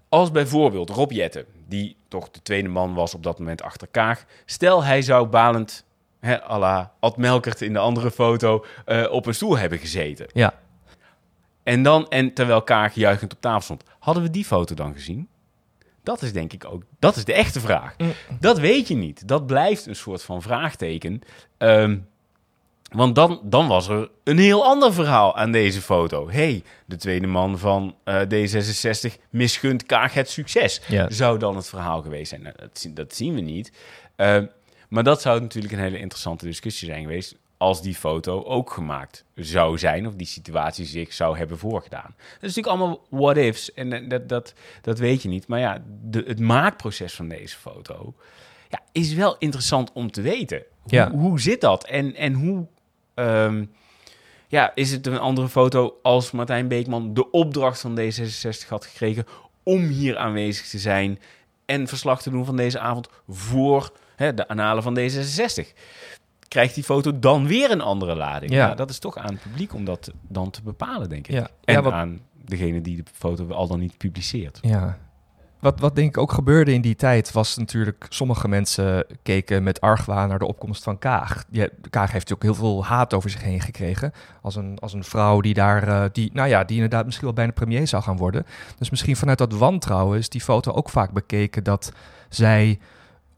Als 0.08 0.30
bijvoorbeeld 0.30 0.90
Rob 0.90 1.10
Jetten, 1.12 1.44
die 1.68 1.96
toch 2.08 2.30
de 2.30 2.42
tweede 2.42 2.68
man 2.68 2.94
was 2.94 3.14
op 3.14 3.22
dat 3.22 3.38
moment 3.38 3.62
achter 3.62 3.88
Kaag, 3.88 4.24
stel 4.44 4.84
hij 4.84 5.02
zou 5.02 5.26
balend, 5.26 5.84
hè, 6.20 6.42
à 6.44 6.58
la 6.58 6.92
Ad 7.00 7.16
Melkert 7.16 7.60
in 7.60 7.72
de 7.72 7.78
andere 7.78 8.10
foto, 8.10 8.64
eh, 8.84 9.06
op 9.10 9.26
een 9.26 9.34
stoel 9.34 9.58
hebben 9.58 9.78
gezeten. 9.78 10.26
ja. 10.32 10.60
En 11.62 11.82
dan, 11.82 12.08
en 12.08 12.32
terwijl 12.32 12.62
Kaag 12.62 12.94
juichend 12.94 13.32
op 13.32 13.40
tafel 13.40 13.60
stond, 13.62 13.84
hadden 13.98 14.22
we 14.22 14.30
die 14.30 14.44
foto 14.44 14.74
dan 14.74 14.92
gezien? 14.92 15.28
Dat 16.02 16.22
is 16.22 16.32
denk 16.32 16.52
ik 16.52 16.64
ook, 16.64 16.82
dat 16.98 17.16
is 17.16 17.24
de 17.24 17.32
echte 17.32 17.60
vraag. 17.60 17.94
Mm. 17.98 18.12
Dat 18.40 18.58
weet 18.58 18.88
je 18.88 18.94
niet. 18.94 19.28
Dat 19.28 19.46
blijft 19.46 19.86
een 19.86 19.96
soort 19.96 20.22
van 20.22 20.42
vraagteken. 20.42 21.20
Ehm, 21.58 21.98
want 22.92 23.14
dan, 23.14 23.40
dan 23.44 23.68
was 23.68 23.88
er 23.88 24.10
een 24.24 24.38
heel 24.38 24.64
ander 24.64 24.92
verhaal 24.92 25.36
aan 25.36 25.52
deze 25.52 25.80
foto. 25.80 26.30
hey, 26.30 26.62
de 26.86 26.96
tweede 26.96 27.26
man 27.26 27.58
van 27.58 27.94
eh, 28.04 28.20
D66 28.20 29.12
misgunt 29.30 29.86
Kaag 29.86 30.14
het 30.14 30.30
succes. 30.30 30.80
Ja. 30.88 31.10
Zou 31.10 31.38
dan 31.38 31.56
het 31.56 31.68
verhaal 31.68 32.02
geweest 32.02 32.28
zijn? 32.28 32.42
Nou, 32.42 32.54
dat, 32.58 32.78
zien- 32.78 32.94
dat 32.94 33.14
zien 33.14 33.34
we 33.34 33.40
niet. 33.40 33.72
Ehm, 34.16 34.46
maar 34.88 35.04
dat 35.04 35.20
zou 35.20 35.40
natuurlijk 35.40 35.72
een 35.72 35.78
hele 35.80 35.98
interessante 35.98 36.44
discussie 36.44 36.88
zijn 36.88 37.02
geweest... 37.02 37.36
als 37.56 37.82
die 37.82 37.94
foto 37.94 38.42
ook 38.44 38.70
gemaakt 38.72 39.24
zou 39.34 39.78
zijn... 39.78 40.06
of 40.06 40.14
die 40.14 40.26
situatie 40.26 40.84
zich 40.84 41.12
zou 41.12 41.36
hebben 41.38 41.58
voorgedaan. 41.58 42.14
Dat 42.16 42.50
is 42.50 42.54
natuurlijk 42.54 42.66
allemaal 42.66 43.06
what-ifs 43.10 43.72
en 43.72 43.92
eh, 43.92 44.08
dat, 44.08 44.28
dat, 44.28 44.54
dat 44.82 44.98
weet 44.98 45.22
je 45.22 45.28
niet. 45.28 45.46
Maar 45.46 45.60
ja, 45.60 45.82
de, 46.02 46.24
het 46.26 46.40
maakproces 46.40 47.14
van 47.14 47.28
deze 47.28 47.56
foto... 47.56 48.14
Ja, 48.68 48.80
is 48.92 49.14
wel 49.14 49.36
interessant 49.38 49.92
om 49.92 50.10
te 50.10 50.20
weten. 50.22 50.62
Hoe, 50.82 50.92
Ja. 50.92 51.10
hoe 51.10 51.40
zit 51.40 51.60
dat? 51.60 51.84
En, 51.86 52.14
en 52.14 52.32
hoe... 52.32 52.66
ehm, 53.14 53.64
ja, 54.48 54.72
is 54.74 54.90
het 54.90 55.06
een 55.06 55.18
andere 55.18 55.48
foto 55.48 55.98
als 56.02 56.30
Martijn 56.30 56.68
Beekman 56.68 57.14
de 57.14 57.30
opdracht 57.30 57.80
van 57.80 57.98
D66 58.00 58.68
had 58.68 58.86
gekregen 58.86 59.24
om 59.62 59.82
hier 59.82 60.16
aanwezig 60.16 60.66
te 60.68 60.78
zijn 60.78 61.18
en 61.66 61.86
verslag 61.86 62.22
te 62.22 62.30
doen 62.30 62.44
van 62.44 62.56
deze 62.56 62.78
avond 62.78 63.08
voor 63.28 63.92
hè, 64.16 64.34
de 64.34 64.48
analen 64.48 64.82
van 64.82 64.98
D66? 64.98 65.66
Krijgt 66.48 66.74
die 66.74 66.84
foto 66.84 67.18
dan 67.18 67.46
weer 67.46 67.70
een 67.70 67.80
andere 67.80 68.14
lading? 68.14 68.52
Ja. 68.52 68.68
Ja. 68.68 68.74
dat 68.74 68.90
is 68.90 68.98
toch 68.98 69.16
aan 69.16 69.32
het 69.32 69.42
publiek 69.42 69.74
om 69.74 69.84
dat 69.84 70.10
dan 70.28 70.50
te 70.50 70.62
bepalen, 70.62 71.08
denk 71.08 71.26
ik. 71.26 71.34
Ja. 71.34 71.48
En 71.64 71.74
Ja, 71.74 71.82
wat- 71.82 71.92
aan 71.92 72.20
degene 72.44 72.80
die 72.80 72.96
de 72.96 73.02
foto 73.12 73.50
al 73.50 73.66
dan 73.66 73.78
niet 73.78 73.96
publiceert. 73.96 74.58
Ja. 74.62 74.98
Wat, 75.62 75.80
wat 75.80 75.96
denk 75.96 76.08
ik 76.08 76.18
ook 76.18 76.32
gebeurde 76.32 76.72
in 76.72 76.80
die 76.80 76.96
tijd 76.96 77.32
was 77.32 77.56
natuurlijk... 77.56 78.06
sommige 78.08 78.48
mensen 78.48 79.06
keken 79.22 79.62
met 79.62 79.80
argwaan 79.80 80.28
naar 80.28 80.38
de 80.38 80.46
opkomst 80.46 80.82
van 80.82 80.98
Kaag. 80.98 81.44
Ja, 81.50 81.68
Kaag 81.90 82.12
heeft 82.12 82.28
natuurlijk 82.28 82.42
heel 82.42 82.68
veel 82.68 82.84
haat 82.84 83.14
over 83.14 83.30
zich 83.30 83.42
heen 83.42 83.60
gekregen. 83.60 84.12
Als 84.40 84.56
een, 84.56 84.78
als 84.78 84.92
een 84.92 85.04
vrouw 85.04 85.40
die 85.40 85.54
daar... 85.54 85.88
eh, 85.88 86.04
die, 86.12 86.30
nou 86.32 86.48
ja, 86.48 86.64
die 86.64 86.74
inderdaad 86.74 87.04
misschien 87.04 87.26
wel 87.26 87.34
bijna 87.34 87.52
premier 87.52 87.86
zou 87.86 88.02
gaan 88.02 88.16
worden. 88.16 88.46
Dus 88.78 88.90
misschien 88.90 89.16
vanuit 89.16 89.38
dat 89.38 89.52
wantrouwen 89.52 90.18
is 90.18 90.28
die 90.28 90.40
foto 90.40 90.72
ook 90.72 90.90
vaak 90.90 91.10
bekeken... 91.10 91.64
dat 91.64 91.92
zij 92.28 92.78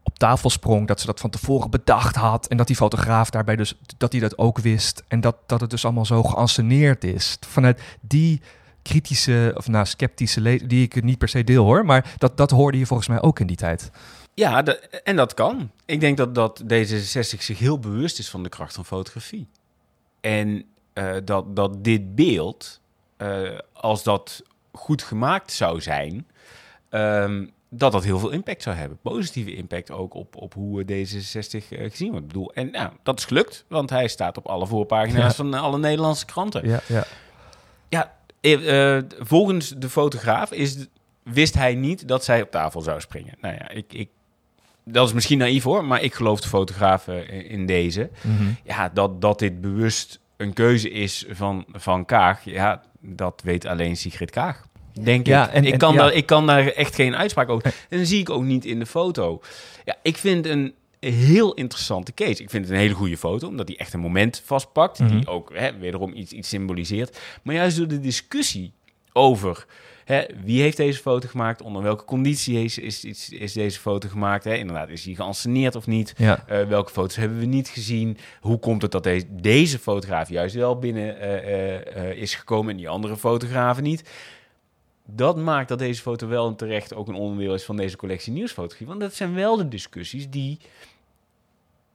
op 0.03 0.19
tafel 0.19 0.49
sprong, 0.49 0.87
dat 0.87 0.99
ze 0.99 1.05
dat 1.05 1.19
van 1.19 1.29
tevoren 1.29 1.69
bedacht 1.69 2.15
had... 2.15 2.47
en 2.47 2.57
dat 2.57 2.67
die 2.67 2.75
fotograaf 2.75 3.29
daarbij 3.29 3.55
dus... 3.55 3.77
dat 3.97 4.11
hij 4.11 4.21
dat 4.21 4.37
ook 4.37 4.59
wist. 4.59 5.03
En 5.07 5.21
dat, 5.21 5.35
dat 5.45 5.61
het 5.61 5.69
dus 5.69 5.85
allemaal 5.85 6.05
zo 6.05 6.23
geanceneerd 6.23 7.03
is. 7.03 7.37
Vanuit 7.47 7.81
die 8.01 8.41
kritische 8.89 9.53
of 9.57 9.67
nou 9.67 9.85
sceptische 9.85 10.41
le- 10.41 10.65
die 10.67 10.83
ik 10.83 11.03
niet 11.03 11.17
per 11.17 11.29
se 11.29 11.43
deel 11.43 11.63
hoor, 11.63 11.85
maar 11.85 12.13
dat, 12.17 12.37
dat 12.37 12.51
hoorde 12.51 12.77
je 12.77 12.85
volgens 12.85 13.07
mij 13.07 13.21
ook 13.21 13.39
in 13.39 13.47
die 13.47 13.55
tijd. 13.55 13.91
Ja, 14.33 14.61
de- 14.61 14.79
en 15.03 15.15
dat 15.15 15.33
kan. 15.33 15.71
Ik 15.85 15.99
denk 15.99 16.17
dat, 16.17 16.35
dat 16.35 16.63
D66 16.63 17.39
zich 17.39 17.59
heel 17.59 17.79
bewust 17.79 18.19
is 18.19 18.29
van 18.29 18.43
de 18.43 18.49
kracht 18.49 18.73
van 18.73 18.85
fotografie. 18.85 19.47
En 20.21 20.63
eh, 20.93 21.13
dat, 21.23 21.55
dat 21.55 21.83
dit 21.83 22.15
beeld, 22.15 22.79
eh, 23.17 23.41
als 23.73 24.03
dat 24.03 24.41
goed 24.71 25.03
gemaakt 25.03 25.51
zou 25.51 25.81
zijn, 25.81 26.27
ehm, 26.89 27.45
dat 27.69 27.91
dat 27.91 28.03
heel 28.03 28.19
veel 28.19 28.29
impact 28.29 28.61
zou 28.63 28.75
hebben. 28.75 28.97
Positieve 29.01 29.55
impact 29.55 29.91
ook 29.91 30.13
op, 30.13 30.35
op 30.35 30.53
hoe 30.53 30.83
D66 30.83 30.87
uh, 31.69 31.89
gezien 31.89 32.09
wordt. 32.11 32.25
Ik 32.25 32.27
bedoel, 32.27 32.53
en 32.53 32.71
nou, 32.71 32.89
dat 33.03 33.19
is 33.19 33.25
gelukt, 33.25 33.65
want 33.67 33.89
hij 33.89 34.07
staat 34.07 34.37
op 34.37 34.45
alle 34.47 34.67
voorpagina's 34.67 35.23
Ja. 35.23 35.31
van 35.33 35.53
alle 35.53 35.77
Nederlandse 35.77 36.25
kranten. 36.25 36.67
Ja, 36.67 36.79
ja. 36.87 37.03
Ja, 37.89 38.13
eh, 38.53 38.95
eh, 38.97 39.03
volgens 39.19 39.69
de 39.77 39.89
fotograaf 39.89 40.51
is, 40.51 40.77
wist 41.23 41.53
hij 41.55 41.75
niet 41.75 42.07
dat 42.07 42.23
zij 42.23 42.41
op 42.41 42.51
tafel 42.51 42.81
zou 42.81 42.99
springen. 43.01 43.33
Nou 43.41 43.53
ja, 43.53 43.69
ik, 43.69 43.85
ik, 43.93 44.09
dat 44.83 45.07
is 45.07 45.13
misschien 45.13 45.37
naïef 45.37 45.63
hoor, 45.63 45.85
maar 45.85 46.01
ik 46.03 46.13
geloof 46.13 46.41
de 46.41 46.47
fotograaf 46.47 47.07
eh, 47.07 47.51
in 47.51 47.65
deze. 47.65 48.09
Mhm. 48.21 48.43
Ja, 48.63 48.89
dat, 48.93 49.21
dat 49.21 49.39
dit 49.39 49.61
bewust 49.61 50.19
een 50.37 50.53
keuze 50.53 50.89
is 50.89 51.25
van, 51.29 51.65
van 51.71 52.05
Kaag, 52.05 52.43
ja, 52.43 52.81
dat 52.99 53.41
weet 53.43 53.65
alleen 53.65 53.97
Sigrid 53.97 54.29
Kaag. 54.31 54.67
Denk 55.01 55.27
Ja, 55.27 55.47
ik. 55.47 55.53
en- 55.53 55.65
ik, 55.65 55.71
en- 55.73 55.77
kan 55.77 55.93
ja. 55.93 55.99
daar, 56.01 56.13
ik 56.13 56.25
kan 56.25 56.47
daar 56.47 56.67
echt 56.67 56.95
geen 56.95 57.15
uitspraak 57.15 57.49
over. 57.49 57.73
En 57.89 57.97
dat 57.97 58.07
zie 58.07 58.19
ik 58.19 58.29
ook 58.29 58.43
niet 58.43 58.65
in 58.65 58.79
de 58.79 58.85
foto. 58.85 59.41
Ja, 59.85 59.95
ik 60.01 60.17
vind 60.17 60.45
een 60.45 60.73
heel 60.99 61.53
interessante 61.53 62.13
case. 62.13 62.41
Ik 62.41 62.49
vind 62.49 62.65
het 62.65 62.73
een 62.73 62.79
hele 62.79 62.93
goede 62.93 63.17
foto, 63.17 63.47
omdat 63.47 63.67
hij 63.67 63.77
echt 63.77 63.93
een 63.93 63.99
moment 63.99 64.41
vastpakt. 64.45 64.99
Mhm. 64.99 65.09
Die 65.09 65.27
ook 65.27 65.51
hè, 65.53 65.77
wederom 65.77 66.13
iets, 66.13 66.31
iets 66.31 66.49
symboliseert. 66.49 67.19
Maar 67.43 67.55
juist 67.55 67.77
door 67.77 67.87
de 67.87 67.99
discussie 67.99 68.73
over 69.13 69.65
hè, 70.05 70.23
wie 70.43 70.61
heeft 70.61 70.77
deze 70.77 70.99
foto 70.99 71.27
gemaakt, 71.27 71.61
onder 71.61 71.81
welke 71.81 72.05
conditie 72.05 72.63
is, 72.63 72.77
is, 72.77 73.03
is, 73.03 73.29
is 73.29 73.53
deze 73.53 73.79
foto 73.79 74.09
gemaakt. 74.09 74.43
Hè? 74.43 74.53
Inderdaad, 74.53 74.89
is 74.89 75.03
die 75.03 75.15
geanceneerd 75.15 75.75
of 75.75 75.87
niet? 75.87 76.13
Ja. 76.17 76.43
Eh, 76.47 76.67
welke 76.67 76.91
foto's 76.91 77.15
hebben 77.15 77.39
we 77.39 77.45
niet 77.45 77.67
gezien? 77.67 78.17
Hoe 78.39 78.59
komt 78.59 78.81
het 78.81 78.91
dat 78.91 79.03
deze, 79.03 79.25
deze 79.29 79.79
fotograaf 79.79 80.29
juist 80.29 80.55
wel 80.55 80.79
binnen 80.79 81.19
eh, 81.19 82.09
eh, 82.09 82.17
is 82.17 82.35
gekomen 82.35 82.71
en 82.71 82.77
die 82.77 82.89
andere 82.89 83.17
fotografen 83.17 83.83
niet? 83.83 84.09
Dat 85.05 85.37
maakt 85.37 85.69
dat 85.69 85.79
deze 85.79 86.01
foto 86.01 86.27
wel 86.27 86.47
en 86.47 86.55
terecht 86.55 86.93
ook 86.93 87.07
een 87.07 87.15
onderdeel 87.15 87.53
is 87.53 87.63
van 87.63 87.77
deze 87.77 87.97
collectie 87.97 88.33
nieuwsfotografie. 88.33 88.87
Want 88.87 88.99
dat 88.99 89.13
zijn 89.13 89.33
wel 89.33 89.57
de 89.57 89.67
discussies 89.67 90.29
die 90.29 90.59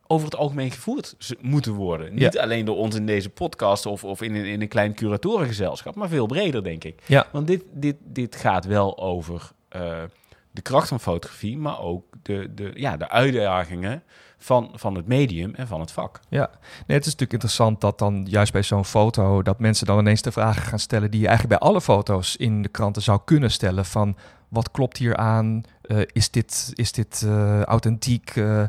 over 0.06 0.24
het 0.24 0.36
algemeen 0.36 0.70
gevoerd 0.70 1.16
moeten 1.40 1.72
worden. 1.72 2.14
Niet 2.14 2.38
alleen 2.38 2.64
door 2.64 2.76
ons 2.76 2.94
in 2.94 3.06
deze 3.06 3.30
podcast 3.30 3.86
of, 3.86 4.04
of 4.04 4.22
in, 4.22 4.34
een- 4.34 4.44
in 4.44 4.60
een 4.60 4.68
klein 4.68 4.94
curatorengezelschap, 4.94 5.94
maar 5.94 6.08
veel 6.08 6.26
breder, 6.26 6.62
denk 6.64 6.84
ik. 6.84 7.02
Ja. 7.06 7.26
Want 7.32 7.46
dit, 7.46 7.62
dit, 7.72 7.96
dit 8.04 8.36
gaat 8.36 8.64
wel 8.64 8.98
over 8.98 9.50
eh, 9.68 10.02
de 10.50 10.62
kracht 10.62 10.88
van 10.88 11.00
fotografie, 11.00 11.58
maar 11.58 11.80
ook 11.80 12.04
de, 12.22 12.54
de, 12.54 12.70
ja, 12.74 12.96
de 12.96 13.08
uitdagingen 13.08 14.02
van, 14.38 14.70
van 14.74 14.94
het 14.94 15.06
medium 15.06 15.54
en 15.54 15.66
van 15.66 15.80
het 15.80 15.92
vak. 15.92 16.20
Ja, 16.28 16.50
nee, 16.86 16.96
het 16.96 17.06
is 17.06 17.12
natuurlijk 17.12 17.32
interessant 17.32 17.80
dat 17.80 17.98
dan 17.98 18.26
juist 18.28 18.52
bij 18.52 18.62
zo'n 18.62 18.84
foto 18.84 19.42
dat 19.42 19.58
mensen 19.58 19.86
dan 19.86 19.98
ineens 19.98 20.22
de 20.22 20.32
vragen 20.32 20.62
gaan 20.62 20.78
stellen 20.78 21.10
die 21.10 21.20
je 21.20 21.28
eigenlijk 21.28 21.58
bij 21.58 21.68
alle 21.68 21.80
foto's 21.80 22.36
in 22.36 22.62
de 22.62 22.68
kranten 22.68 23.02
zou 23.02 23.20
kunnen 23.24 23.50
stellen 23.50 23.84
van 23.84 24.16
wat 24.48 24.70
klopt 24.70 24.96
hier 24.96 25.16
aan? 25.16 25.62
Eh, 25.82 26.00
is 26.12 26.30
dit, 26.30 26.70
is 26.74 26.92
dit 26.92 27.22
eh, 27.26 27.62
authentiek? 27.62 28.36
Eh, 28.36 28.64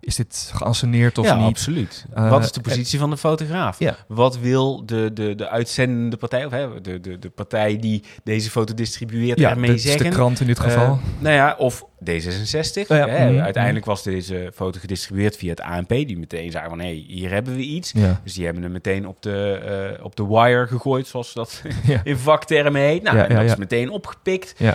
is 0.00 0.16
dit 0.16 0.50
geanceneerd 0.54 1.18
of 1.18 1.26
ja, 1.26 1.36
niet? 1.36 1.46
absoluut. 1.46 2.04
Eh, 2.14 2.30
Wat 2.30 2.44
is 2.44 2.52
de 2.52 2.60
positie 2.60 2.98
van 2.98 3.10
de 3.10 3.16
fotograaf? 3.16 3.78
Ja. 3.78 3.96
Wat 4.08 4.38
wil 4.38 4.86
de, 4.86 5.10
de, 5.14 5.34
de 5.34 5.48
uitzendende 5.48 6.16
partij, 6.16 6.44
of 6.44 6.52
hè, 6.52 6.80
de, 6.80 7.00
de, 7.00 7.18
de 7.18 7.30
partij 7.30 7.76
die 7.78 8.02
deze 8.24 8.50
foto 8.50 8.74
distribueert, 8.74 9.38
Ja, 9.38 9.50
ermee 9.50 9.78
zeggen? 9.78 10.04
de 10.04 10.10
krant 10.10 10.40
in 10.40 10.46
dit 10.46 10.58
geval. 10.60 10.84
Eh, 10.84 10.98
nou 11.18 11.34
ja, 11.34 11.54
of 11.58 11.84
D66. 12.04 12.80
Oh 12.80 12.96
ja, 12.96 13.08
Hè, 13.08 13.30
mhm, 13.30 13.40
Uiteindelijk 13.40 13.84
was 13.84 14.02
deze 14.02 14.50
foto 14.54 14.78
gedistribueerd 14.80 15.36
via 15.36 15.50
het 15.50 15.60
ANP, 15.60 15.88
die 15.88 16.18
meteen 16.18 16.50
zagen 16.50 16.68
van, 16.68 16.78
hé, 16.78 16.84
hey, 16.86 17.04
hier 17.08 17.30
hebben 17.30 17.56
we 17.56 17.62
iets. 17.62 17.92
Dus 18.24 18.34
die 18.34 18.44
hebben 18.44 18.62
hem 18.62 18.72
meteen 18.72 19.06
op 19.08 19.22
de, 19.22 19.52
eh, 19.98 20.04
op 20.04 20.16
de 20.16 20.26
wire 20.26 20.66
gegooid, 20.66 21.06
zoals 21.06 21.32
dat 21.32 21.62
in 22.04 22.16
vaktermen 22.16 22.80
heet. 22.80 23.02
Nou, 23.02 23.18
en 23.18 23.34
dat 23.34 23.44
is 23.44 23.56
meteen 23.56 23.90
opgepikt. 23.90 24.54
Ja. 24.56 24.74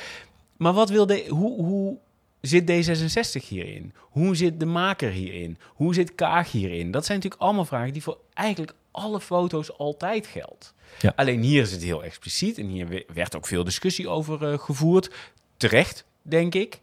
Maar 0.58 0.74
wat 0.74 0.90
wil 0.90 1.06
de, 1.06 1.26
hoe, 1.30 1.64
hoe 1.64 1.98
zit 2.42 2.72
D66 2.72 3.48
hierin? 3.48 3.94
Hoe 4.00 4.36
zit 4.36 4.60
de 4.60 4.66
maker 4.66 5.10
hierin? 5.12 5.58
Hoe 5.68 5.94
zit 5.94 6.16
Kaag 6.16 6.52
hierin? 6.52 6.92
Dat 6.92 7.06
zijn 7.06 7.18
natuurlijk 7.18 7.44
allemaal 7.44 7.66
vragen 7.66 7.94
die 7.94 8.04
voor 8.04 8.18
eigenlijk 8.34 8.74
alle 8.92 9.20
foto's 9.22 9.78
altijd 9.78 10.28
geldt. 10.28 10.74
Ja. 11.00 11.14
Alleen 11.16 11.42
hier 11.42 11.62
is 11.62 11.72
het 11.72 11.84
heel 11.84 12.04
expliciet 12.04 12.58
en 12.58 12.66
hier 12.68 12.88
we- 12.88 13.06
werd 13.14 13.36
ook 13.36 13.48
veel 13.48 13.64
discussie 13.64 14.08
over 14.10 14.52
eh, 14.52 14.60
gevoerd. 14.60 15.12
Terecht, 15.58 16.06
denk 16.22 16.56
ik. 16.56 16.80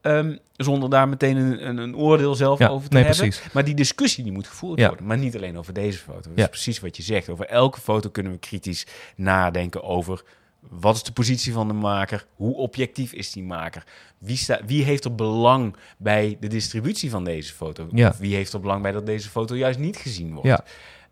Ehm, 0.00 0.36
zonder 0.56 0.90
daar 0.90 1.08
meteen 1.08 1.36
een, 1.36 1.68
een, 1.68 1.76
een 1.78 1.96
oordeel 1.96 2.34
zelf 2.34 2.58
Ja, 2.58 2.68
over 2.68 2.88
te 2.88 2.94
nee, 2.94 3.04
hebben. 3.04 3.28
precies. 3.28 3.52
Maar 3.52 3.64
die 3.64 3.74
discussie 3.74 4.24
die 4.24 4.32
moet 4.32 4.46
gevoerd 4.46 4.78
Ja. 4.78 4.88
worden. 4.88 5.06
Maar 5.06 5.18
niet 5.18 5.36
alleen 5.36 5.58
over 5.58 5.72
deze 5.72 5.98
foto. 5.98 6.20
Dat 6.28 6.38
is 6.38 6.46
precies 6.48 6.80
wat 6.80 6.96
je 6.96 7.02
zegt. 7.02 7.28
Over 7.28 7.46
elke 7.46 7.80
foto 7.80 8.10
kunnen 8.10 8.32
we 8.32 8.38
kritisch 8.38 8.86
nadenken 9.16 9.82
over... 9.82 10.22
wat 10.68 10.94
is 10.94 11.02
de 11.02 11.12
positie 11.12 11.52
van 11.52 11.68
de 11.68 11.74
maker? 11.74 12.26
Hoe 12.34 12.54
objectief 12.54 13.12
is 13.12 13.32
die 13.32 13.42
maker? 13.42 13.84
Wie, 14.18 14.36
sta, 14.36 14.60
wie 14.66 14.84
heeft 14.84 15.04
er 15.04 15.14
belang 15.14 15.76
bij 15.98 16.36
de 16.40 16.46
distributie 16.46 17.10
van 17.10 17.24
deze 17.24 17.52
foto? 17.52 17.88
Ja. 17.92 18.08
Of 18.08 18.18
wie 18.18 18.34
heeft 18.34 18.52
er 18.52 18.60
belang 18.60 18.82
bij 18.82 18.92
dat 18.92 19.06
deze 19.06 19.28
foto 19.28 19.54
juist 19.54 19.78
niet 19.78 19.96
gezien 19.96 20.32
wordt? 20.32 20.48
Ja. 20.48 20.64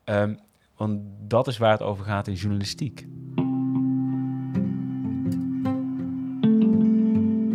Ehm, 0.04 0.34
want 0.76 1.00
dat 1.26 1.48
is 1.48 1.58
waar 1.58 1.72
het 1.72 1.82
over 1.82 2.04
gaat 2.04 2.26
in 2.26 2.34
journalistiek. 2.34 3.06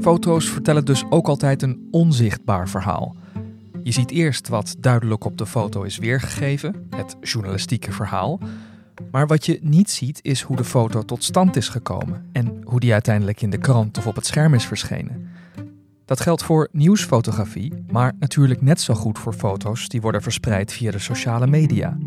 Foto's 0.02 0.50
vertellen 0.50 0.86
dus 0.86 1.04
ook 1.10 1.28
altijd 1.28 1.62
een 1.62 1.88
onzichtbaar 1.92 2.70
verhaal. 2.70 3.16
Je 3.84 3.92
ziet 3.92 4.12
eerst 4.12 4.48
wat 4.48 4.76
duidelijk 4.80 5.26
op 5.26 5.38
de 5.38 5.46
foto 5.46 5.84
is 5.84 5.98
weergegeven, 5.98 6.88
het 6.90 7.16
journalistieke 7.22 7.92
verhaal. 7.92 8.40
Maar 9.12 9.28
wat 9.28 9.46
je 9.46 9.60
niet 9.62 9.90
ziet 9.90 10.20
is 10.22 10.42
hoe 10.42 10.56
de 10.56 10.64
foto 10.64 11.02
tot 11.02 11.24
stand 11.24 11.56
is 11.56 11.70
gekomen 11.70 12.26
en 12.32 12.62
hoe 12.64 12.80
die 12.80 12.94
uiteindelijk 12.94 13.42
in 13.42 13.50
de 13.50 13.58
krant 13.58 13.98
of 13.98 14.08
op 14.08 14.16
het 14.16 14.26
scherm 14.26 14.54
is 14.54 14.66
verschenen. 14.66 15.30
Dat 16.06 16.20
geldt 16.20 16.44
voor 16.44 16.70
nieuwsfotografie, 16.72 17.74
maar 17.92 18.16
natuurlijk 18.20 18.62
net 18.62 18.82
zo 18.82 18.94
goed 18.94 19.20
voor 19.20 19.34
foto's 19.34 19.88
die 19.88 20.02
worden 20.02 20.22
verspreid 20.22 20.74
via 20.74 20.92
de 20.92 21.00
sociale 21.00 21.48
media. 21.48 21.98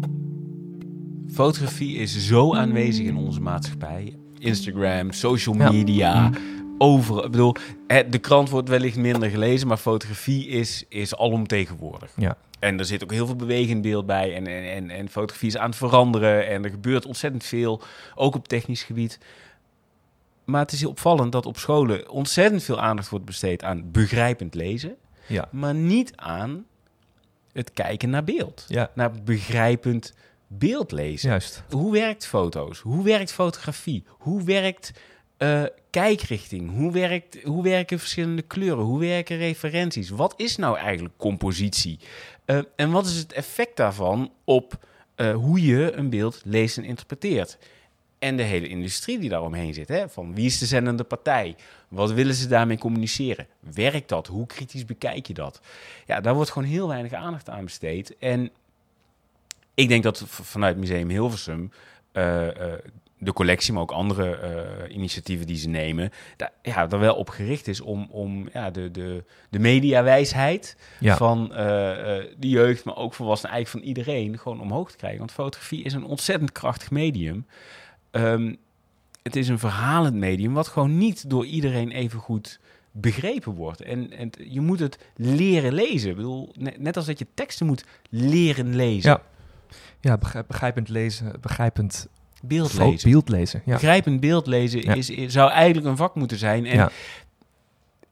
Fotografie 1.33 1.97
is 1.97 2.27
zo 2.27 2.55
aanwezig 2.55 3.07
in 3.07 3.17
onze 3.17 3.41
maatschappij. 3.41 4.17
Instagram, 4.39 5.13
social 5.13 5.55
Ja. 5.85 6.31
Overal. 6.79 7.25
Ik 7.25 7.31
bedoel, 7.31 7.55
de 7.87 8.19
krant 8.19 8.51
wordt 8.51 8.69
wellicht 8.69 8.97
minder 8.97 9.31
gelezen, 9.31 9.69
maar 9.69 9.77
fotografie 9.77 10.47
is, 10.47 10.85
is 10.89 11.17
alomtegenwoordig. 11.17 12.11
Ja. 12.17 12.37
En 12.59 12.79
er 12.79 12.85
zit 12.85 13.03
ook 13.03 13.13
heel 13.13 13.27
veel 13.27 13.37
bewegend 13.37 13.83
beeld 13.83 14.07
bij. 14.07 14.35
En, 14.35 14.47
en, 14.47 14.71
en, 14.73 14.91
en 14.91 15.09
fotografie 15.09 15.49
is 15.49 15.57
aan 15.57 15.69
het 15.69 15.79
veranderen. 15.79 16.47
En 16.47 16.65
er 16.65 16.71
gebeurt 16.71 17.07
ontzettend 17.07 17.45
veel, 17.45 17.83
ook 18.15 18.35
op 18.35 18.49
technisch 18.49 18.83
gebied. 18.83 19.19
Maar 20.45 20.61
het 20.61 20.73
is 20.73 20.81
heel 20.81 20.91
opvallend 20.91 21.33
dat 21.33 21.47
op 21.47 21.59
scholen 21.59 22.11
ontzettend 22.11 22.63
veel 22.63 22.81
aandacht 22.81 23.09
wordt 23.09 23.25
besteed 23.25 23.65
aan 23.65 23.91
begrijpend 23.91 24.55
lezen. 24.55 24.97
Ja. 25.27 25.49
Maar 25.51 25.75
niet 25.75 26.13
aan 26.17 26.65
het 27.53 27.73
kijken 27.73 28.11
naar 28.11 28.25
beeld. 28.25 28.65
Ja. 28.69 28.91
Naar 28.95 29.13
begrijpend 29.25 30.15
beeld 30.47 30.93
lezen. 30.93 31.29
Juist. 31.29 31.63
Hoe 31.71 31.93
werkt 31.93 32.27
foto's? 32.27 32.79
Hoe 32.79 33.05
werkt 33.05 33.33
fotografie? 33.33 34.05
Hoe 34.09 34.43
werkt 34.43 34.93
eh, 35.39 35.63
kijkrichting? 35.91 36.71
Hoe, 36.71 36.93
werkt, 36.93 37.43
hoe 37.43 37.63
werken 37.63 37.99
verschillende 37.99 38.43
kleuren? 38.43 38.85
Hoe 38.85 39.01
werken 39.01 39.37
referenties? 39.37 40.09
Wat 40.09 40.35
is 40.37 40.57
nou 40.57 40.77
eigenlijk 40.77 41.15
compositie? 41.17 41.99
Eh, 42.45 42.59
en 42.77 42.91
wat 42.91 43.07
is 43.07 43.17
het 43.17 43.33
effect 43.33 43.77
daarvan 43.77 44.33
op 44.45 44.87
eh, 45.15 45.35
hoe 45.35 45.63
je 45.63 45.93
een 45.93 46.11
beeld 46.11 46.41
leest 46.45 46.77
en 46.79 46.85
interpreteert? 46.85 47.59
En 48.19 48.37
de 48.37 48.43
hele 48.43 48.69
industrie 48.69 49.19
die 49.19 49.29
daaromheen 49.29 49.75
zit. 49.75 49.89
Hè? 49.89 50.09
Van 50.09 50.35
wie 50.35 50.47
is 50.47 50.59
de 50.59 50.67
zendende 50.67 51.05
partij? 51.05 51.57
Wat 51.89 52.13
willen 52.13 52.35
ze 52.35 52.49
daarmee 52.49 52.79
communiceren? 52.79 53.47
Werkt 53.75 54.09
dat? 54.09 54.27
Hoe 54.27 54.47
kritisch 54.47 54.85
bekijk 54.85 55.27
je 55.27 55.35
dat? 55.35 55.61
Ja, 56.07 56.21
daar 56.21 56.35
wordt 56.35 56.51
gewoon 56.51 56.69
heel 56.69 56.89
weinig 56.89 57.13
aandacht 57.13 57.49
aan 57.49 57.65
besteed. 57.65 58.17
En 58.19 58.51
ik 59.75 59.89
denk 59.89 60.03
dat 60.03 60.23
vanuit 60.27 60.77
Museum 60.77 61.09
Hilversum 61.09 61.71
de 63.19 63.33
collectie, 63.33 63.73
maar 63.73 63.83
ook 63.83 63.91
andere 63.91 64.37
eh, 64.37 64.95
initiatieven 64.97 65.47
die 65.47 65.57
ze 65.57 65.69
nemen, 65.69 66.11
daar, 66.37 66.53
ja, 66.63 66.89
er 66.91 66.99
wel 66.99 67.15
op 67.15 67.29
gericht 67.29 67.69
is 67.69 67.81
om, 67.81 68.09
om 68.11 68.49
ja, 68.53 68.71
de, 68.71 68.91
de, 68.91 69.25
de 69.51 69.59
mediawijsheid 69.59 70.77
Ja. 71.01 71.17
van 71.17 71.53
eh, 71.55 71.57
de 72.37 72.49
jeugd, 72.49 72.85
maar 72.85 72.97
ook 72.97 73.15
volwassenen, 73.15 73.55
eigenlijk 73.55 73.85
van 73.85 73.95
iedereen, 73.95 74.39
gewoon 74.39 74.61
omhoog 74.61 74.91
te 74.91 74.97
krijgen. 74.97 75.19
Want 75.19 75.33
fotografie 75.33 75.83
is 75.85 75.93
een 75.93 76.05
ontzettend 76.05 76.53
krachtig 76.53 76.91
medium. 76.91 77.47
Ehm, 78.11 78.55
het 79.23 79.37
is 79.37 79.49
een 79.49 79.59
verhalend 79.59 80.15
medium 80.15 80.53
wat 80.55 80.69
gewoon 80.69 80.99
niet 80.99 81.31
door 81.31 81.47
iedereen 81.47 81.91
even 81.91 82.19
goed 82.21 82.61
begrepen 82.93 83.53
wordt. 83.53 83.81
En, 83.81 84.11
en 84.13 84.31
je 84.49 84.61
moet 84.61 84.79
het 84.81 84.99
leren 85.17 85.73
lezen. 85.73 86.11
Ik 86.11 86.17
bedoel, 86.17 86.53
net, 86.59 86.79
net 86.81 86.97
als 86.97 87.07
dat 87.07 87.19
je 87.19 87.27
teksten 87.35 87.67
moet 87.67 87.85
leren 88.11 88.77
lezen. 88.77 89.11
Ja. 89.11 89.23
Ja, 90.01 90.19
begrijp- 90.19 90.47
begrijpend 90.47 90.89
lezen, 90.89 91.33
begrijpend 91.41 92.09
Beeld 92.43 92.71
fo- 92.71 92.91
lezen. 92.91 93.11
beeld 93.11 93.29
lezen. 93.29 93.63
Ja. 93.65 93.73
Begrijpend 93.73 94.21
beeld 94.21 94.47
lezen 94.47 94.81
Ja. 94.83 94.95
is, 94.95 95.11
is- 95.11 95.33
zou 95.33 95.51
eigenlijk 95.51 95.87
een 95.87 95.97
vak 95.97 96.15
moeten 96.15 96.39
zijn. 96.39 96.67
En 96.67 96.77
Ja. 96.77 96.91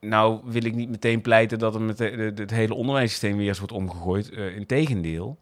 nou 0.01 0.41
wil 0.45 0.65
ik 0.65 0.75
niet 0.75 0.89
meteen 0.89 1.21
pleiten 1.21 1.59
dat 1.59 1.75
het, 1.75 1.83
met 1.83 1.99
de- 1.99 2.33
de- 2.35 2.43
het 2.43 2.51
hele 2.51 2.75
onderwijssysteem 2.75 3.37
weer 3.37 3.49
eens 3.49 3.59
wordt 3.59 3.73
omgegooid. 3.75 4.29
in 4.29 4.55
Integendeel. 4.55 5.39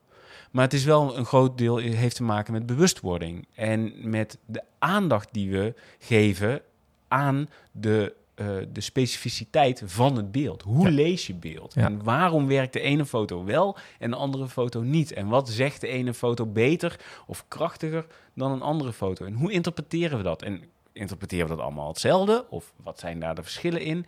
Maar 0.50 0.64
het 0.64 0.72
is 0.72 0.84
wel 0.84 1.16
een 1.18 1.24
groot 1.24 1.58
deel 1.58 1.76
heeft 1.76 2.16
te 2.16 2.22
maken 2.22 2.52
met 2.52 2.66
bewustwording. 2.66 3.46
En 3.54 3.92
met 4.10 4.38
de 4.46 4.62
aandacht 4.78 5.28
die 5.32 5.50
we 5.50 5.74
geven 5.98 6.60
aan 7.08 7.48
de 7.72 8.14
eh, 8.34 8.46
de 8.72 8.80
specificiteit 8.80 9.82
van 9.84 10.16
het 10.16 10.32
beeld. 10.32 10.62
Hoe 10.62 10.84
Ja. 10.84 10.90
lees 10.94 11.26
je 11.26 11.34
beeld? 11.34 11.74
Ja. 11.74 11.84
En 11.84 12.02
waarom 12.02 12.46
werkt 12.46 12.72
de 12.72 12.80
ene 12.80 13.06
foto 13.06 13.44
wel 13.44 13.76
en 13.98 14.10
de 14.10 14.16
andere 14.16 14.48
foto 14.48 14.80
niet? 14.80 15.12
En 15.12 15.28
wat 15.28 15.48
zegt 15.48 15.80
de 15.80 15.88
ene 15.88 16.14
foto 16.14 16.46
beter 16.46 16.96
of 17.26 17.44
krachtiger 17.48 18.06
dan 18.34 18.50
een 18.52 18.62
andere 18.62 18.92
foto? 18.92 19.24
En 19.24 19.34
hoe 19.34 19.52
interpreteren 19.52 20.16
we 20.18 20.24
dat? 20.24 20.42
En 20.42 20.62
interpreteren 20.92 21.48
we 21.48 21.54
dat 21.54 21.64
allemaal 21.64 21.88
hetzelfde? 21.88 22.44
Of 22.50 22.72
wat 22.82 22.98
zijn 22.98 23.20
daar 23.20 23.34
de 23.34 23.42
verschillen 23.42 23.80
in? 23.80 23.98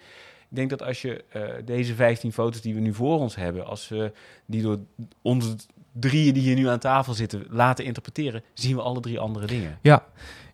Ik 0.50 0.56
denk 0.56 0.70
dat 0.70 0.82
als 0.82 1.02
je 1.02 1.24
eh, 1.28 1.42
deze 1.64 1.94
15 1.94 2.32
foto's 2.32 2.60
die 2.60 2.74
we 2.74 2.80
nu 2.80 2.94
voor 2.94 3.18
ons 3.18 3.34
hebben, 3.36 3.66
als 3.66 3.88
we 3.88 4.12
die 4.46 4.62
door 4.62 4.78
onze 5.22 5.56
drieën 5.92 6.34
die 6.34 6.42
hier 6.42 6.54
nu 6.56 6.68
aan 6.68 6.78
tafel 6.78 7.14
zitten 7.14 7.46
laten 7.50 7.84
interpreteren, 7.84 8.42
zien 8.54 8.76
we 8.76 8.82
alle 8.82 9.00
drie 9.00 9.18
andere 9.18 9.46
dingen. 9.46 9.78
Ja, 9.82 10.06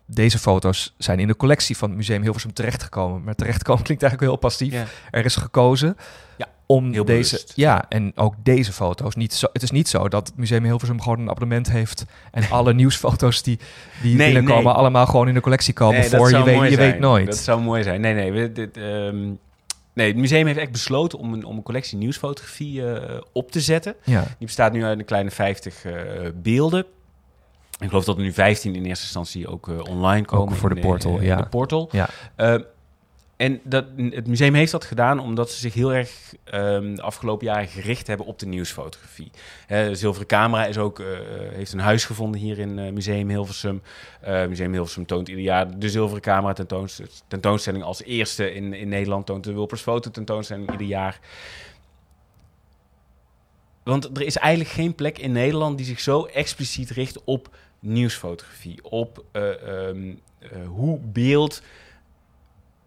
deze 0.05 0.39
foto's 0.39 0.93
zijn 0.97 1.19
in 1.19 1.27
de 1.27 1.35
collectie 1.35 1.77
van 1.77 1.87
het 1.89 1.97
Museum 1.97 2.21
Hilversum 2.21 2.53
terechtgekomen. 2.53 3.23
Maar 3.23 3.35
terechtkomen 3.35 3.83
klinkt 3.87 4.03
eigenlijk 4.03 4.31
heel 4.31 4.41
passief. 4.49 4.73
Ja. 4.73 4.85
Er 5.11 5.25
is 5.25 5.35
gekozen 5.35 5.97
Ja, 6.37 6.47
om 6.65 6.91
heel 6.91 7.05
deze... 7.05 7.29
bewust. 7.35 7.53
Ja, 7.55 7.85
en 7.89 8.11
ook 8.15 8.33
deze 8.43 8.73
foto's. 8.73 9.15
Niet 9.15 9.33
zo, 9.33 9.47
het 9.53 9.61
is 9.63 9.71
niet 9.71 9.87
zo 9.87 10.09
dat 10.09 10.27
het 10.27 10.37
Museum 10.37 10.63
Hilversum 10.63 11.01
gewoon 11.01 11.19
een 11.19 11.29
abonnement 11.29 11.71
heeft... 11.71 12.05
en 12.31 12.49
alle 12.49 12.73
nieuwsfoto's 12.83 13.43
die, 13.43 13.59
die 14.01 14.15
Nee, 14.15 14.25
binnenkomen 14.33 14.63
nee. 14.63 14.73
allemaal 14.73 15.05
gewoon 15.05 15.27
in 15.27 15.33
de 15.33 15.41
collectie 15.41 15.73
komen 15.73 15.99
Nee, 15.99 16.09
voor. 16.09 16.29
Je, 16.29 16.43
weet, 16.43 16.69
je 16.69 16.77
weet 16.77 16.99
nooit. 16.99 17.25
Dat 17.25 17.37
zou 17.37 17.61
mooi 17.61 17.83
zijn. 17.83 18.01
Nee, 18.01 18.13
nee. 18.13 18.31
We, 18.31 18.51
dit, 18.51 18.77
ehm, 18.77 19.29
nee 19.93 20.07
het 20.07 20.15
museum 20.17 20.45
heeft 20.45 20.59
echt 20.59 20.71
besloten 20.71 21.19
om 21.19 21.33
een, 21.33 21.43
om 21.45 21.57
een 21.57 21.63
collectie 21.63 21.97
nieuwsfotografie 21.97 22.93
eh, 22.93 23.21
op 23.33 23.51
te 23.51 23.61
zetten. 23.61 23.95
Ja, 24.03 24.21
Die 24.21 24.47
bestaat 24.47 24.73
nu 24.73 24.83
uit 24.83 24.99
een 24.99 25.05
kleine 25.05 25.31
50 25.31 25.85
eh, 25.85 25.93
beelden. 26.35 26.85
Ik 27.83 27.89
geloof 27.89 28.05
dat 28.05 28.17
er 28.17 28.23
nu 28.23 28.33
15 28.33 28.75
in 28.75 28.85
eerste 28.85 29.03
instantie 29.03 29.47
ook 29.47 29.67
eh, 29.69 29.79
online 29.79 30.25
komen. 30.25 30.55
voor 30.55 30.69
in 30.69 30.75
de 30.75 30.81
portal, 30.81 31.21
ja. 31.21 31.35
De 31.35 31.45
portal. 31.45 31.89
ja. 31.91 32.09
Eh, 32.35 32.55
en 33.37 33.59
dat, 33.63 33.85
het 33.97 34.27
museum 34.27 34.53
heeft 34.53 34.71
dat 34.71 34.85
gedaan 34.85 35.19
omdat 35.19 35.51
ze 35.51 35.59
zich 35.59 35.73
heel 35.73 35.93
erg 35.93 36.33
ehm, 36.43 36.95
de 36.95 37.01
afgelopen 37.01 37.45
jaren 37.45 37.67
gericht 37.67 38.07
hebben 38.07 38.25
op 38.25 38.39
de 38.39 38.45
nieuwsfotografie. 38.45 39.31
De 39.67 39.95
Zilveren 39.95 40.27
Camera 40.27 40.65
is 40.65 40.77
ook, 40.77 40.99
eh, 40.99 41.07
heeft 41.53 41.73
een 41.73 41.79
huis 41.79 42.05
gevonden 42.05 42.39
hier 42.39 42.59
in 42.59 42.79
eh, 42.79 42.91
Museum 42.91 43.29
Hilversum. 43.29 43.81
Museum 44.47 44.71
Hilversum 44.71 45.05
toont 45.05 45.27
ieder 45.27 45.43
jaar 45.43 45.79
de 45.79 45.89
Zilveren 45.89 46.21
Camera 46.21 46.53
tentoons- 46.53 47.01
tentoonstelling 47.27 47.83
als 47.83 48.03
eerste 48.03 48.53
in, 48.53 48.73
in 48.73 48.89
Nederland. 48.89 49.25
Toont 49.25 49.43
de 49.43 49.53
Wilpers 49.53 49.81
Foto 49.81 50.09
tentoonstelling 50.09 50.71
ieder 50.71 50.87
jaar. 50.87 51.19
Want 53.83 54.17
er 54.17 54.21
is 54.21 54.37
eigenlijk 54.37 54.73
geen 54.73 54.95
plek 54.95 55.17
in 55.17 55.31
Nederland 55.31 55.77
die 55.77 55.85
zich 55.85 55.99
zo 55.99 56.25
expliciet 56.25 56.89
richt 56.89 57.23
op 57.23 57.49
nieuwsfotografie. 57.83 58.83
Op 58.83 59.23
eh, 59.31 59.87
ehm, 59.87 60.13
eh, 60.39 60.49
hoe 60.67 60.99
beeld 60.99 61.61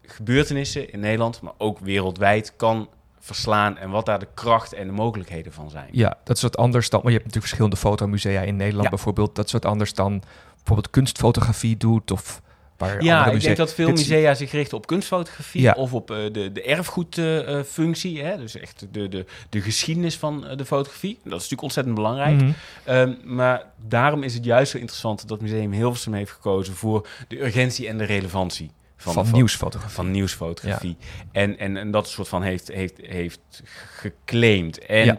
gebeurtenissen 0.01 0.91
in 0.91 0.99
Nederland, 0.99 1.41
maar 1.41 1.53
ook 1.57 1.79
wereldwijd, 1.79 2.53
kan 2.55 2.89
verslaan. 3.19 3.77
En 3.77 3.89
wat 3.89 4.05
daar 4.05 4.19
de 4.19 4.27
kracht 4.33 4.73
en 4.73 4.87
de 4.87 4.93
mogelijkheden 4.93 5.53
van 5.53 5.69
zijn. 5.69 5.89
ja, 5.91 6.17
dat 6.23 6.35
is 6.35 6.41
wat 6.41 6.57
anders 6.57 6.89
dan... 6.89 6.99
Maar 7.03 7.11
je 7.11 7.17
hebt 7.17 7.25
natuurlijk 7.25 7.53
verschillende 7.53 7.89
fotomusea 7.89 8.41
in 8.41 8.55
Nederland 8.55 8.83
Ja. 8.83 8.89
bijvoorbeeld. 8.89 9.35
Dat 9.35 9.45
is 9.45 9.51
wat 9.51 9.65
anders 9.65 9.93
dan 9.93 10.23
bijvoorbeeld 10.55 10.89
kunstfotografie 10.89 11.77
doet... 11.77 12.11
of 12.11 12.41
waar 12.77 13.03
Ja, 13.03 13.25
ik 13.25 13.33
musea... 13.33 13.45
denk 13.45 13.57
dat 13.57 13.73
veel 13.73 13.89
musea 13.91 14.33
zich 14.33 14.51
richten 14.51 14.77
op 14.77 14.87
kunstfotografie 14.87 15.61
Ja. 15.61 15.73
of 15.77 15.93
op 15.93 16.11
eh, 16.11 16.17
de, 16.31 16.51
de 16.51 16.61
erfgoedfunctie. 16.61 18.21
hè? 18.23 18.37
Dus 18.37 18.55
echt 18.59 18.85
de, 18.91 19.09
de, 19.09 19.25
de 19.49 19.61
geschiedenis 19.61 20.15
van 20.17 20.47
eh, 20.47 20.57
de 20.57 20.65
fotografie. 20.65 21.13
Dat 21.15 21.25
is 21.25 21.31
natuurlijk 21.31 21.61
ontzettend 21.61 21.95
belangrijk. 21.95 22.35
Mhm. 22.41 22.51
Ehm, 22.83 23.13
maar 23.23 23.63
daarom 23.87 24.23
is 24.23 24.33
het 24.33 24.45
juist 24.45 24.71
zo 24.71 24.77
interessant 24.77 25.27
dat 25.27 25.41
Museum 25.41 25.71
Hilversum 25.71 26.13
heeft 26.13 26.31
gekozen 26.31 26.73
voor 26.73 27.07
de 27.27 27.41
urgentie 27.43 27.87
en 27.87 27.97
de 27.97 28.03
relevantie 28.03 28.71
van, 28.97 29.13
Van, 29.13 29.27
nieuwsfotografie. 29.31 29.95
van 29.95 30.11
nieuwsfotografie. 30.11 30.97
En, 31.31 31.57
en, 31.59 31.77
en 31.77 31.91
dat 31.91 32.07
soort 32.09 32.27
van 32.27 32.41
heeft, 32.43 32.67
heeft, 32.67 32.97
heeft 33.01 33.61
geclaimd. 33.97 34.85
En 34.85 35.05
Ja. 35.05 35.17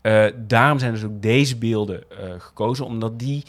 eh, 0.00 0.32
daarom 0.36 0.78
zijn 0.78 0.92
dus 0.92 1.04
ook 1.04 1.22
deze 1.22 1.56
beelden 1.56 2.04
gekozen, 2.38 2.84
omdat 2.84 3.18
die 3.18 3.42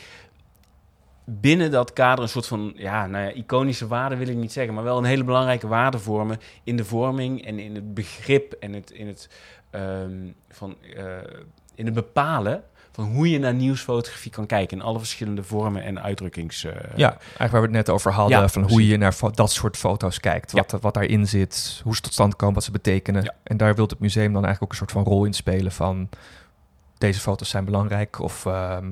binnen 1.26 1.72
dat 1.72 1.94
kader 1.94 2.24
een 2.24 2.30
soort 2.30 2.48
van, 2.48 2.74
ja, 2.76 3.08
nou 3.08 3.26
ja, 3.26 3.32
iconische 3.32 3.88
waarde 3.88 4.16
wil 4.16 4.28
ik 4.28 4.36
niet 4.36 4.52
zeggen, 4.52 4.74
maar 4.74 4.84
wel 4.84 4.98
een 4.98 5.04
hele 5.04 5.24
belangrijke 5.24 5.68
waarde 5.68 6.00
vormen 6.00 6.40
in 6.64 6.78
de 6.78 6.86
vorming 6.86 7.46
en 7.46 7.60
in 7.60 7.76
het 7.76 7.94
begrip 7.94 8.54
en 8.54 8.74
het, 8.74 8.92
in 8.92 9.08
het, 9.08 9.30
ehm, 9.70 10.12
van, 10.50 10.76
eh, 10.96 11.04
in 11.76 11.86
het 11.86 11.94
bepalen 11.94 12.64
van 12.92 13.06
hoe 13.06 13.30
je 13.30 13.40
naar 13.40 13.54
nieuwsfotografie 13.54 14.32
kan 14.32 14.46
kijken 14.46 14.78
in 14.78 14.84
alle 14.84 14.98
verschillende 14.98 15.44
vormen 15.44 15.84
en 15.84 16.02
uitdrukkings. 16.02 16.64
eh, 16.64 16.74
Ja, 16.96 17.10
eigenlijk 17.10 17.52
waar 17.52 17.62
we 17.62 17.68
het 17.68 17.72
net 17.76 17.90
over 17.90 18.12
hadden, 18.12 18.40
Ja, 18.40 18.48
van 18.48 18.70
hoe 18.70 18.88
je 18.88 18.98
naar 18.98 19.16
dat 19.34 19.52
soort 19.52 19.78
foto's 19.78 20.20
kijkt. 20.20 20.52
Wat, 20.52 20.78
wat 20.82 20.94
daarin 20.94 21.28
zit, 21.28 21.82
hoe 21.84 21.96
ze 21.96 22.02
tot 22.02 22.14
stand 22.14 22.36
komen, 22.36 22.56
wat 22.56 22.64
ze 22.64 22.72
betekenen. 22.72 23.24
Ja. 23.24 23.36
En 23.44 23.58
daar 23.58 23.76
wil 23.76 23.86
het 23.88 24.00
museum 24.00 24.34
dan 24.34 24.46
eigenlijk 24.46 24.64
ook 24.64 24.70
een 24.70 24.88
soort 24.88 24.92
van 24.92 25.14
rol 25.14 25.26
in 25.26 25.34
spelen 25.34 25.72
van... 25.72 26.10
deze 26.98 27.20
foto's 27.20 27.50
zijn 27.50 27.66
belangrijk 27.66 28.20
of 28.20 28.46
ehm, 28.46 28.86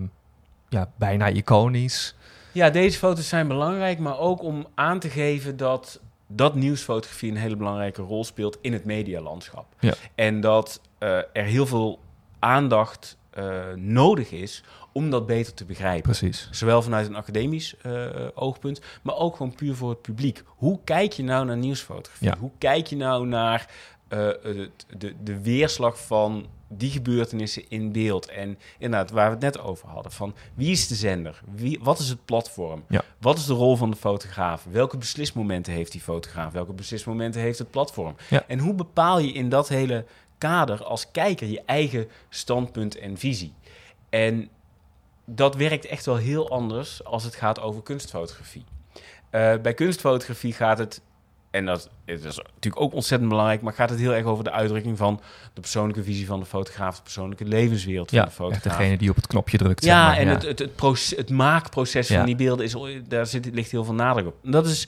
ja, 0.70 0.90
bijna 0.96 1.28
iconisch. 1.28 2.16
Ja, 2.52 2.70
deze 2.70 2.98
foto's 2.98 3.28
zijn 3.28 3.48
belangrijk, 3.48 4.00
maar 4.00 4.20
ook 4.20 4.42
om 4.42 4.68
aan 4.76 5.00
te 5.00 5.10
geven 5.10 5.58
dat, 5.58 6.00
dat 6.28 6.56
nieuwsfotografie 6.56 7.32
een 7.32 7.38
hele 7.38 7.56
belangrijke 7.56 8.02
rol 8.02 8.24
speelt 8.24 8.58
in 8.62 8.74
het 8.74 8.86
medialandschap. 8.86 9.66
Ja. 9.80 9.94
En 10.16 10.42
dat 10.42 10.82
eh, 10.98 11.18
er 11.18 11.44
heel 11.44 11.66
veel 11.66 12.00
aandacht 12.40 13.18
eh, 13.30 13.74
nodig 13.76 14.32
is 14.32 14.64
om 14.92 15.10
dat 15.10 15.26
beter 15.26 15.54
te 15.54 15.66
begrijpen. 15.66 16.02
Precies. 16.02 16.48
Zowel 16.52 16.82
vanuit 16.82 17.08
een 17.08 17.16
academisch 17.16 17.76
eh, 17.82 18.06
oogpunt, 18.34 18.82
maar 19.02 19.16
ook 19.16 19.36
gewoon 19.36 19.56
puur 19.56 19.76
voor 19.76 19.90
het 19.90 20.02
publiek. 20.02 20.44
Hoe 20.46 20.80
kijk 20.84 21.14
je 21.14 21.24
nou 21.24 21.46
naar 21.46 21.58
nieuwsfotografie? 21.58 22.28
Ja. 22.28 22.38
Hoe 22.40 22.52
kijk 22.58 22.88
je 22.88 22.96
nou 22.96 23.28
naar 23.28 23.70
de, 24.12 24.70
de, 24.98 25.14
de 25.24 25.42
weerslag 25.42 26.06
van 26.06 26.46
die 26.68 26.92
gebeurtenissen 26.92 27.64
in 27.70 27.92
beeld? 27.92 28.26
En 28.28 28.58
inderdaad, 28.78 29.12
waar 29.12 29.26
we 29.26 29.46
het 29.46 29.56
net 29.56 29.60
over 29.60 29.88
hadden, 29.88 30.12
van 30.12 30.36
wie 30.54 30.72
is 30.72 30.88
de 30.88 30.96
zender? 30.96 31.42
Wie, 31.56 31.80
wat 31.82 32.00
is 32.00 32.10
het 32.10 32.26
platform? 32.26 32.84
Ja. 32.90 33.04
Wat 33.18 33.38
is 33.38 33.46
de 33.46 33.54
rol 33.54 33.76
van 33.76 33.92
de 33.92 33.98
fotograaf? 33.98 34.66
Welke 34.70 34.98
beslismomenten 34.98 35.74
heeft 35.74 35.92
die 35.92 36.02
fotograaf? 36.02 36.54
Welke 36.54 36.74
beslismomenten 36.74 37.42
heeft 37.42 37.60
het 37.60 37.72
platform? 37.72 38.16
Ja. 38.30 38.44
En 38.48 38.60
hoe 38.60 38.74
bepaal 38.74 39.20
je 39.20 39.32
in 39.32 39.50
dat 39.50 39.68
hele 39.68 40.06
kader 40.38 40.84
als 40.84 41.12
kijker 41.12 41.48
je 41.48 41.62
eigen 41.66 42.08
standpunt 42.30 42.98
en 42.98 43.18
visie? 43.18 43.54
En 44.10 44.50
dat 45.26 45.56
werkt 45.56 45.86
echt 45.86 46.06
wel 46.06 46.16
heel 46.16 46.50
anders 46.50 47.04
als 47.04 47.24
het 47.24 47.36
gaat 47.36 47.60
over 47.62 47.84
kunstfotografie. 47.84 48.66
Eh, 49.30 49.58
bij 49.62 49.74
kunstfotografie 49.74 50.54
gaat 50.54 50.78
het, 50.78 51.02
en 51.52 51.66
dat 51.66 51.90
is 52.06 52.22
natuurlijk 52.24 52.80
ook 52.82 52.94
ontzettend 52.94 53.30
belangrijk, 53.30 53.62
maar 53.62 53.74
gaat 53.74 53.90
het 53.90 54.00
heel 54.00 54.14
erg 54.14 54.26
over 54.26 54.44
de 54.44 54.52
uitdrukking 54.52 54.98
van 54.98 55.20
de 55.54 55.62
persoonlijke 55.62 56.04
visie 56.04 56.26
van 56.26 56.40
de 56.40 56.46
fotograaf, 56.46 56.96
de 56.96 57.02
persoonlijke 57.04 57.46
levenswereld 57.46 58.10
van 58.10 58.18
Ja, 58.18 58.24
de 58.24 58.30
echt 58.30 58.40
fotograaf. 58.40 58.78
degene 58.78 58.98
die 58.98 59.10
op 59.10 59.16
het 59.16 59.28
knopje 59.28 59.58
drukt. 59.58 59.84
zeg 59.84 59.94
Ja, 59.94 60.06
maar. 60.08 60.18
en 60.18 60.28
Het, 60.28 60.44
het, 60.44 60.60
het, 60.60 60.76
proces, 60.76 61.18
het 61.18 61.30
maakproces 61.30 62.08
Ja. 62.08 62.18
van 62.18 62.26
die 62.26 62.36
beelden, 62.36 62.66
is, 62.66 62.76
daar 63.08 63.26
zit, 63.26 63.50
ligt 63.54 63.72
heel 63.72 63.84
veel 63.84 63.94
nadruk 63.94 64.26
op. 64.28 64.36
Dat 64.44 64.68
is, 64.68 64.88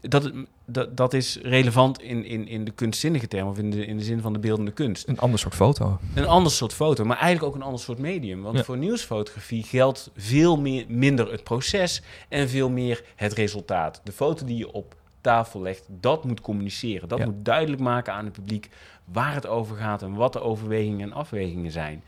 dat, 0.00 0.30
dat, 0.64 0.96
dat 0.96 1.12
is 1.14 1.38
relevant 1.42 2.02
in, 2.02 2.24
in, 2.24 2.48
in 2.48 2.64
de 2.64 2.70
kunstzinnige 2.70 3.28
term, 3.28 3.48
of 3.48 3.58
in 3.58 3.70
de, 3.70 3.86
in 3.86 3.96
de 3.96 4.04
zin 4.04 4.20
van 4.20 4.32
de 4.32 4.38
beeldende 4.38 4.70
kunst. 4.70 5.08
Een 5.08 5.18
ander 5.18 5.38
soort 5.38 5.54
foto. 5.54 5.98
Een 6.14 6.26
ander 6.26 6.52
soort 6.52 6.72
foto, 6.74 7.04
maar 7.04 7.16
eigenlijk 7.18 7.46
ook 7.54 7.60
een 7.60 7.66
ander 7.66 7.80
soort 7.80 7.98
medium. 7.98 8.42
Want 8.42 8.56
Ja. 8.56 8.64
voor 8.64 8.76
nieuwsfotografie 8.76 9.62
geldt 9.62 10.10
veel 10.16 10.56
meer, 10.60 10.84
minder 10.88 11.30
het 11.32 11.44
proces 11.44 12.02
en 12.28 12.48
veel 12.48 12.70
meer 12.70 13.04
het 13.16 13.32
resultaat. 13.32 14.00
De 14.04 14.12
foto 14.12 14.44
die 14.44 14.56
je 14.56 14.72
op 14.72 14.96
tafel 15.20 15.62
legt, 15.62 15.86
dat 15.90 16.24
moet 16.24 16.40
communiceren. 16.40 17.08
Dat 17.08 17.18
Ja. 17.18 17.24
moet 17.24 17.44
duidelijk 17.44 17.82
maken 17.82 18.12
aan 18.12 18.24
het 18.24 18.32
publiek 18.32 18.70
waar 19.04 19.34
het 19.34 19.46
over 19.46 19.76
gaat 19.76 20.02
en 20.02 20.14
wat 20.14 20.32
de 20.32 20.40
overwegingen 20.40 21.00
en 21.10 21.12
afwegingen 21.16 21.70
zijn. 21.70 22.04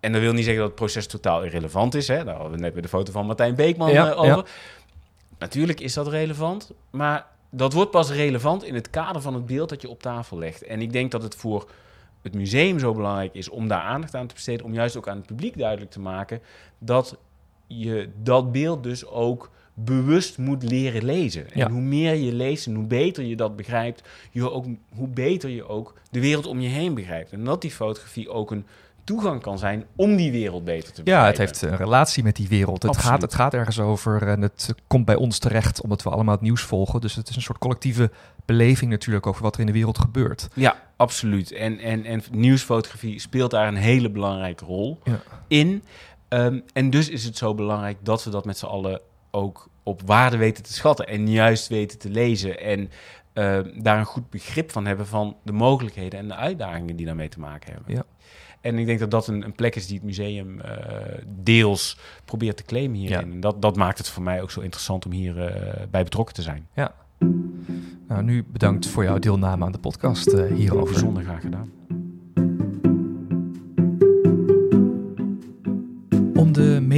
En 0.00 0.12
dat 0.12 0.20
wil 0.20 0.32
niet 0.32 0.44
zeggen 0.44 0.60
dat 0.62 0.70
het 0.70 0.80
proces 0.80 1.06
totaal 1.06 1.44
irrelevant 1.44 1.94
is. 1.94 2.08
Hè? 2.08 2.24
Daar 2.24 2.34
hadden 2.34 2.52
we 2.52 2.58
net 2.58 2.72
bij 2.72 2.82
de 2.82 2.88
foto 2.88 3.12
van 3.12 3.26
Martijn 3.26 3.54
Beekman 3.54 3.90
Ja, 3.92 4.10
eh, 4.10 4.18
over. 4.18 4.26
ja. 4.36 4.44
Natuurlijk 5.38 5.80
is 5.80 5.94
dat 5.94 6.08
relevant, 6.08 6.70
maar 6.90 7.26
dat 7.50 7.72
wordt 7.72 7.90
pas 7.90 8.10
relevant 8.10 8.64
in 8.64 8.74
het 8.74 8.90
kader 8.90 9.22
van 9.22 9.34
het 9.34 9.46
beeld 9.46 9.68
dat 9.68 9.82
je 9.82 9.88
op 9.88 10.02
tafel 10.02 10.38
legt. 10.38 10.62
En 10.62 10.80
ik 10.80 10.92
denk 10.92 11.10
dat 11.10 11.22
het 11.22 11.34
voor 11.34 11.68
het 12.22 12.34
museum 12.34 12.78
zo 12.78 12.94
belangrijk 12.94 13.34
is 13.34 13.48
om 13.48 13.68
daar 13.68 13.80
aandacht 13.82 14.14
aan 14.14 14.26
te 14.26 14.34
besteden, 14.34 14.66
om 14.66 14.74
juist 14.74 14.96
ook 14.96 15.08
aan 15.08 15.16
het 15.16 15.26
publiek 15.26 15.58
duidelijk 15.58 15.90
te 15.90 16.00
maken 16.00 16.40
dat 16.78 17.16
je 17.66 18.10
dat 18.22 18.52
beeld 18.52 18.82
dus 18.82 19.06
ook 19.06 19.50
bewust 19.74 20.38
moet 20.38 20.62
leren 20.62 21.04
lezen. 21.04 21.52
En 21.52 21.58
Ja. 21.58 21.70
hoe 21.70 21.80
meer 21.80 22.14
je 22.14 22.32
leest 22.32 22.66
en 22.66 22.74
hoe 22.74 22.84
beter 22.86 23.24
je 23.24 23.36
dat 23.36 23.56
begrijpt, 23.56 24.02
je 24.30 24.50
ook, 24.50 24.64
hoe 24.94 25.08
beter 25.08 25.50
je 25.50 25.68
ook 25.68 25.94
de 26.10 26.20
wereld 26.20 26.46
om 26.46 26.60
je 26.60 26.68
heen 26.68 26.94
begrijpt. 26.94 27.32
En 27.32 27.44
dat 27.44 27.60
die 27.60 27.70
fotografie 27.70 28.30
ook 28.30 28.50
een 28.50 28.66
toegang 29.04 29.40
kan 29.42 29.58
zijn 29.58 29.84
om 29.96 30.16
die 30.16 30.30
wereld 30.32 30.64
beter 30.64 30.92
te 30.92 31.02
begrijpen. 31.02 31.22
Ja, 31.24 31.26
het 31.26 31.38
heeft 31.38 31.62
een 31.62 31.76
relatie 31.76 32.22
met 32.22 32.36
die 32.36 32.48
wereld. 32.48 32.82
Het 32.82 32.96
gaat, 32.96 33.22
het 33.22 33.34
gaat 33.34 33.54
ergens 33.54 33.80
over 33.80 34.22
en 34.28 34.42
het 34.42 34.74
komt 34.86 35.04
bij 35.04 35.14
ons 35.14 35.38
terecht 35.38 35.80
omdat 35.80 36.02
we 36.02 36.10
allemaal 36.10 36.34
het 36.34 36.42
nieuws 36.42 36.62
volgen. 36.62 37.00
Dus 37.00 37.14
het 37.14 37.28
is 37.28 37.36
een 37.36 37.42
soort 37.42 37.58
collectieve 37.58 38.10
beleving 38.44 38.90
natuurlijk 38.90 39.26
over 39.26 39.42
wat 39.42 39.54
er 39.54 39.60
in 39.60 39.66
de 39.66 39.72
wereld 39.72 39.98
gebeurt. 39.98 40.48
Ja, 40.54 40.76
absoluut. 40.96 41.52
En, 41.52 41.78
en, 41.78 42.04
en 42.04 42.22
nieuwsfotografie 42.30 43.18
speelt 43.20 43.50
daar 43.50 43.68
een 43.68 43.76
hele 43.76 44.10
belangrijke 44.10 44.64
rol 44.64 44.98
Ja. 45.04 45.20
in. 45.48 45.82
Ehm, 46.28 46.60
en 46.72 46.90
dus 46.90 47.08
is 47.08 47.24
het 47.24 47.36
zo 47.36 47.54
belangrijk 47.54 47.96
dat 48.02 48.24
we 48.24 48.30
dat 48.30 48.44
met 48.44 48.58
z'n 48.58 48.66
allen 48.66 49.00
ook 49.32 49.68
op 49.82 50.02
waarde 50.04 50.36
weten 50.36 50.62
te 50.62 50.72
schatten 50.72 51.06
en 51.06 51.30
juist 51.30 51.68
weten 51.68 51.98
te 51.98 52.10
lezen. 52.10 52.60
En 52.60 52.90
eh, 53.32 53.58
daar 53.82 53.98
een 53.98 54.04
goed 54.04 54.30
begrip 54.30 54.70
van 54.70 54.86
hebben 54.86 55.06
van 55.06 55.36
de 55.42 55.52
mogelijkheden 55.52 56.18
en 56.18 56.28
de 56.28 56.34
uitdagingen 56.34 56.96
die 56.96 57.06
daarmee 57.06 57.28
te 57.28 57.40
maken 57.40 57.72
hebben. 57.72 57.94
Ja. 57.94 58.04
En 58.60 58.78
ik 58.78 58.86
denk 58.86 58.98
dat 58.98 59.10
dat 59.10 59.26
een, 59.26 59.44
een 59.44 59.52
plek 59.52 59.76
is 59.76 59.86
die 59.86 59.96
het 59.96 60.04
museum 60.04 60.60
eh, 60.60 60.74
deels 61.26 61.98
probeert 62.24 62.56
te 62.56 62.62
claimen 62.62 62.98
hierin. 62.98 63.26
Ja. 63.26 63.32
En 63.32 63.40
dat, 63.40 63.62
dat 63.62 63.76
maakt 63.76 63.98
het 63.98 64.08
voor 64.08 64.22
mij 64.22 64.42
ook 64.42 64.50
zo 64.50 64.60
interessant 64.60 65.06
om 65.06 65.12
hier 65.12 65.44
eh, 65.46 65.86
bij 65.90 66.02
betrokken 66.02 66.34
te 66.34 66.42
zijn. 66.42 66.68
Nou, 68.08 68.22
nu 68.22 68.44
bedankt 68.44 68.86
voor 68.86 69.04
jouw 69.04 69.18
deelname 69.18 69.64
aan 69.64 69.72
de 69.72 69.78
podcast 69.78 70.32
hierover. 70.32 70.92
Bijzonder 70.92 71.22
graag 71.22 71.40
gedaan. 71.40 71.70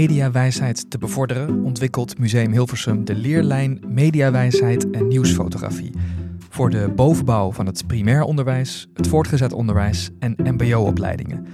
Mediawijsheid 0.09 0.91
te 0.91 0.99
bevorderen 0.99 1.63
ontwikkelt 1.63 2.19
Museum 2.19 2.53
Hilversum 2.53 3.05
de 3.05 3.15
leerlijn 3.15 3.81
Mediawijsheid 3.89 4.91
en 4.91 5.09
Nieuwsfotografie 5.09 5.93
voor 6.49 6.71
de 6.71 6.93
bovenbouw 6.97 7.53
van 7.53 7.67
het 7.67 7.87
primair 7.87 8.23
onderwijs, 8.23 8.89
het 8.95 9.09
voortgezet 9.09 9.53
onderwijs 9.53 10.11
en 10.19 10.35
MBO-opleidingen. 10.37 11.47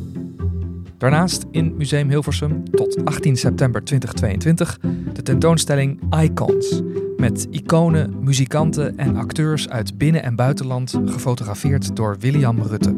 Daarnaast 1.00 1.46
in 1.52 1.76
Museum 1.78 2.10
Hilversum 2.10 2.64
tot 2.72 3.06
18 3.06 3.38
september 3.38 3.84
2022 3.84 4.78
de 5.14 5.22
tentoonstelling 5.22 6.02
Icons. 6.22 6.82
Met 7.18 7.48
iconen, 7.52 8.24
muzikanten 8.24 8.98
en 8.98 9.16
acteurs 9.16 9.70
uit 9.70 9.98
binnen- 9.98 10.24
en 10.24 10.36
buitenland 10.36 11.00
gefotografeerd 11.06 11.96
door 11.96 12.16
William 12.20 12.62
Rutte. 12.62 12.96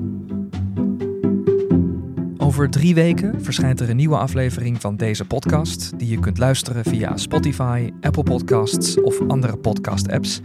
Over 2.37 2.69
drie 2.69 2.95
weken 2.95 3.43
verschijnt 3.43 3.79
er 3.79 3.89
een 3.89 3.95
nieuwe 3.95 4.17
aflevering 4.17 4.81
van 4.81 4.97
deze 4.97 5.25
podcast, 5.25 5.99
die 5.99 6.09
je 6.09 6.19
kunt 6.19 6.37
luisteren 6.37 6.83
via 6.83 7.17
Spotify, 7.17 7.91
Apple 8.01 8.23
Podcasts 8.23 9.01
of 9.01 9.27
andere 9.27 9.57
podcast-apps. 9.57 10.41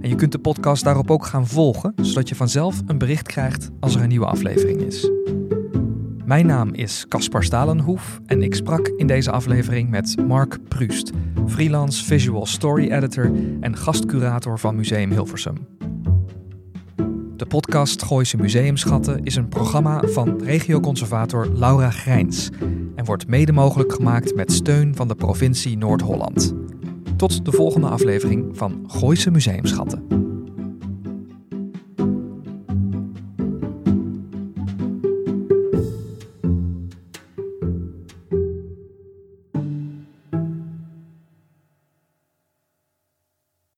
En 0.00 0.08
je 0.08 0.14
kunt 0.14 0.32
de 0.32 0.38
podcast 0.38 0.84
daarop 0.84 1.10
ook 1.10 1.26
gaan 1.26 1.46
volgen, 1.46 1.94
zodat 2.02 2.28
je 2.28 2.34
vanzelf 2.34 2.82
een 2.86 2.98
bericht 2.98 3.26
krijgt 3.26 3.70
als 3.80 3.94
er 3.94 4.02
een 4.02 4.08
nieuwe 4.08 4.26
aflevering 4.26 4.80
is. 4.80 5.10
Mijn 6.24 6.46
naam 6.46 6.72
is 6.72 7.04
Caspar 7.08 7.44
Stalenhoef 7.44 8.20
en 8.26 8.42
ik 8.42 8.54
sprak 8.54 8.88
in 8.88 9.06
deze 9.06 9.30
aflevering 9.30 9.90
met 9.90 10.16
Mark 10.26 10.58
Prust, 10.68 11.10
freelance 11.46 12.04
visual 12.04 12.46
story 12.46 12.90
editor 12.90 13.32
en 13.60 13.76
gastcurator 13.76 14.58
van 14.58 14.76
Museum 14.76 15.10
Hilversum. 15.10 15.54
De 17.36 17.46
podcast 17.46 18.02
Gooise 18.02 18.36
Museumschatten 18.36 19.24
is 19.24 19.36
een 19.36 19.48
programma 19.48 20.02
van 20.04 20.40
regioconservator 20.42 21.48
Laura 21.54 21.90
Grijns 21.90 22.50
en 22.94 23.04
wordt 23.04 23.28
mede 23.28 23.52
mogelijk 23.52 23.92
gemaakt 23.92 24.34
met 24.34 24.52
steun 24.52 24.94
van 24.94 25.08
de 25.08 25.14
provincie 25.14 25.78
Noord-Holland. 25.78 26.54
Tot 27.16 27.44
de 27.44 27.52
volgende 27.52 27.88
aflevering 27.88 28.56
van 28.56 28.84
Gooise 28.86 29.30
Museumschatten. 29.30 30.23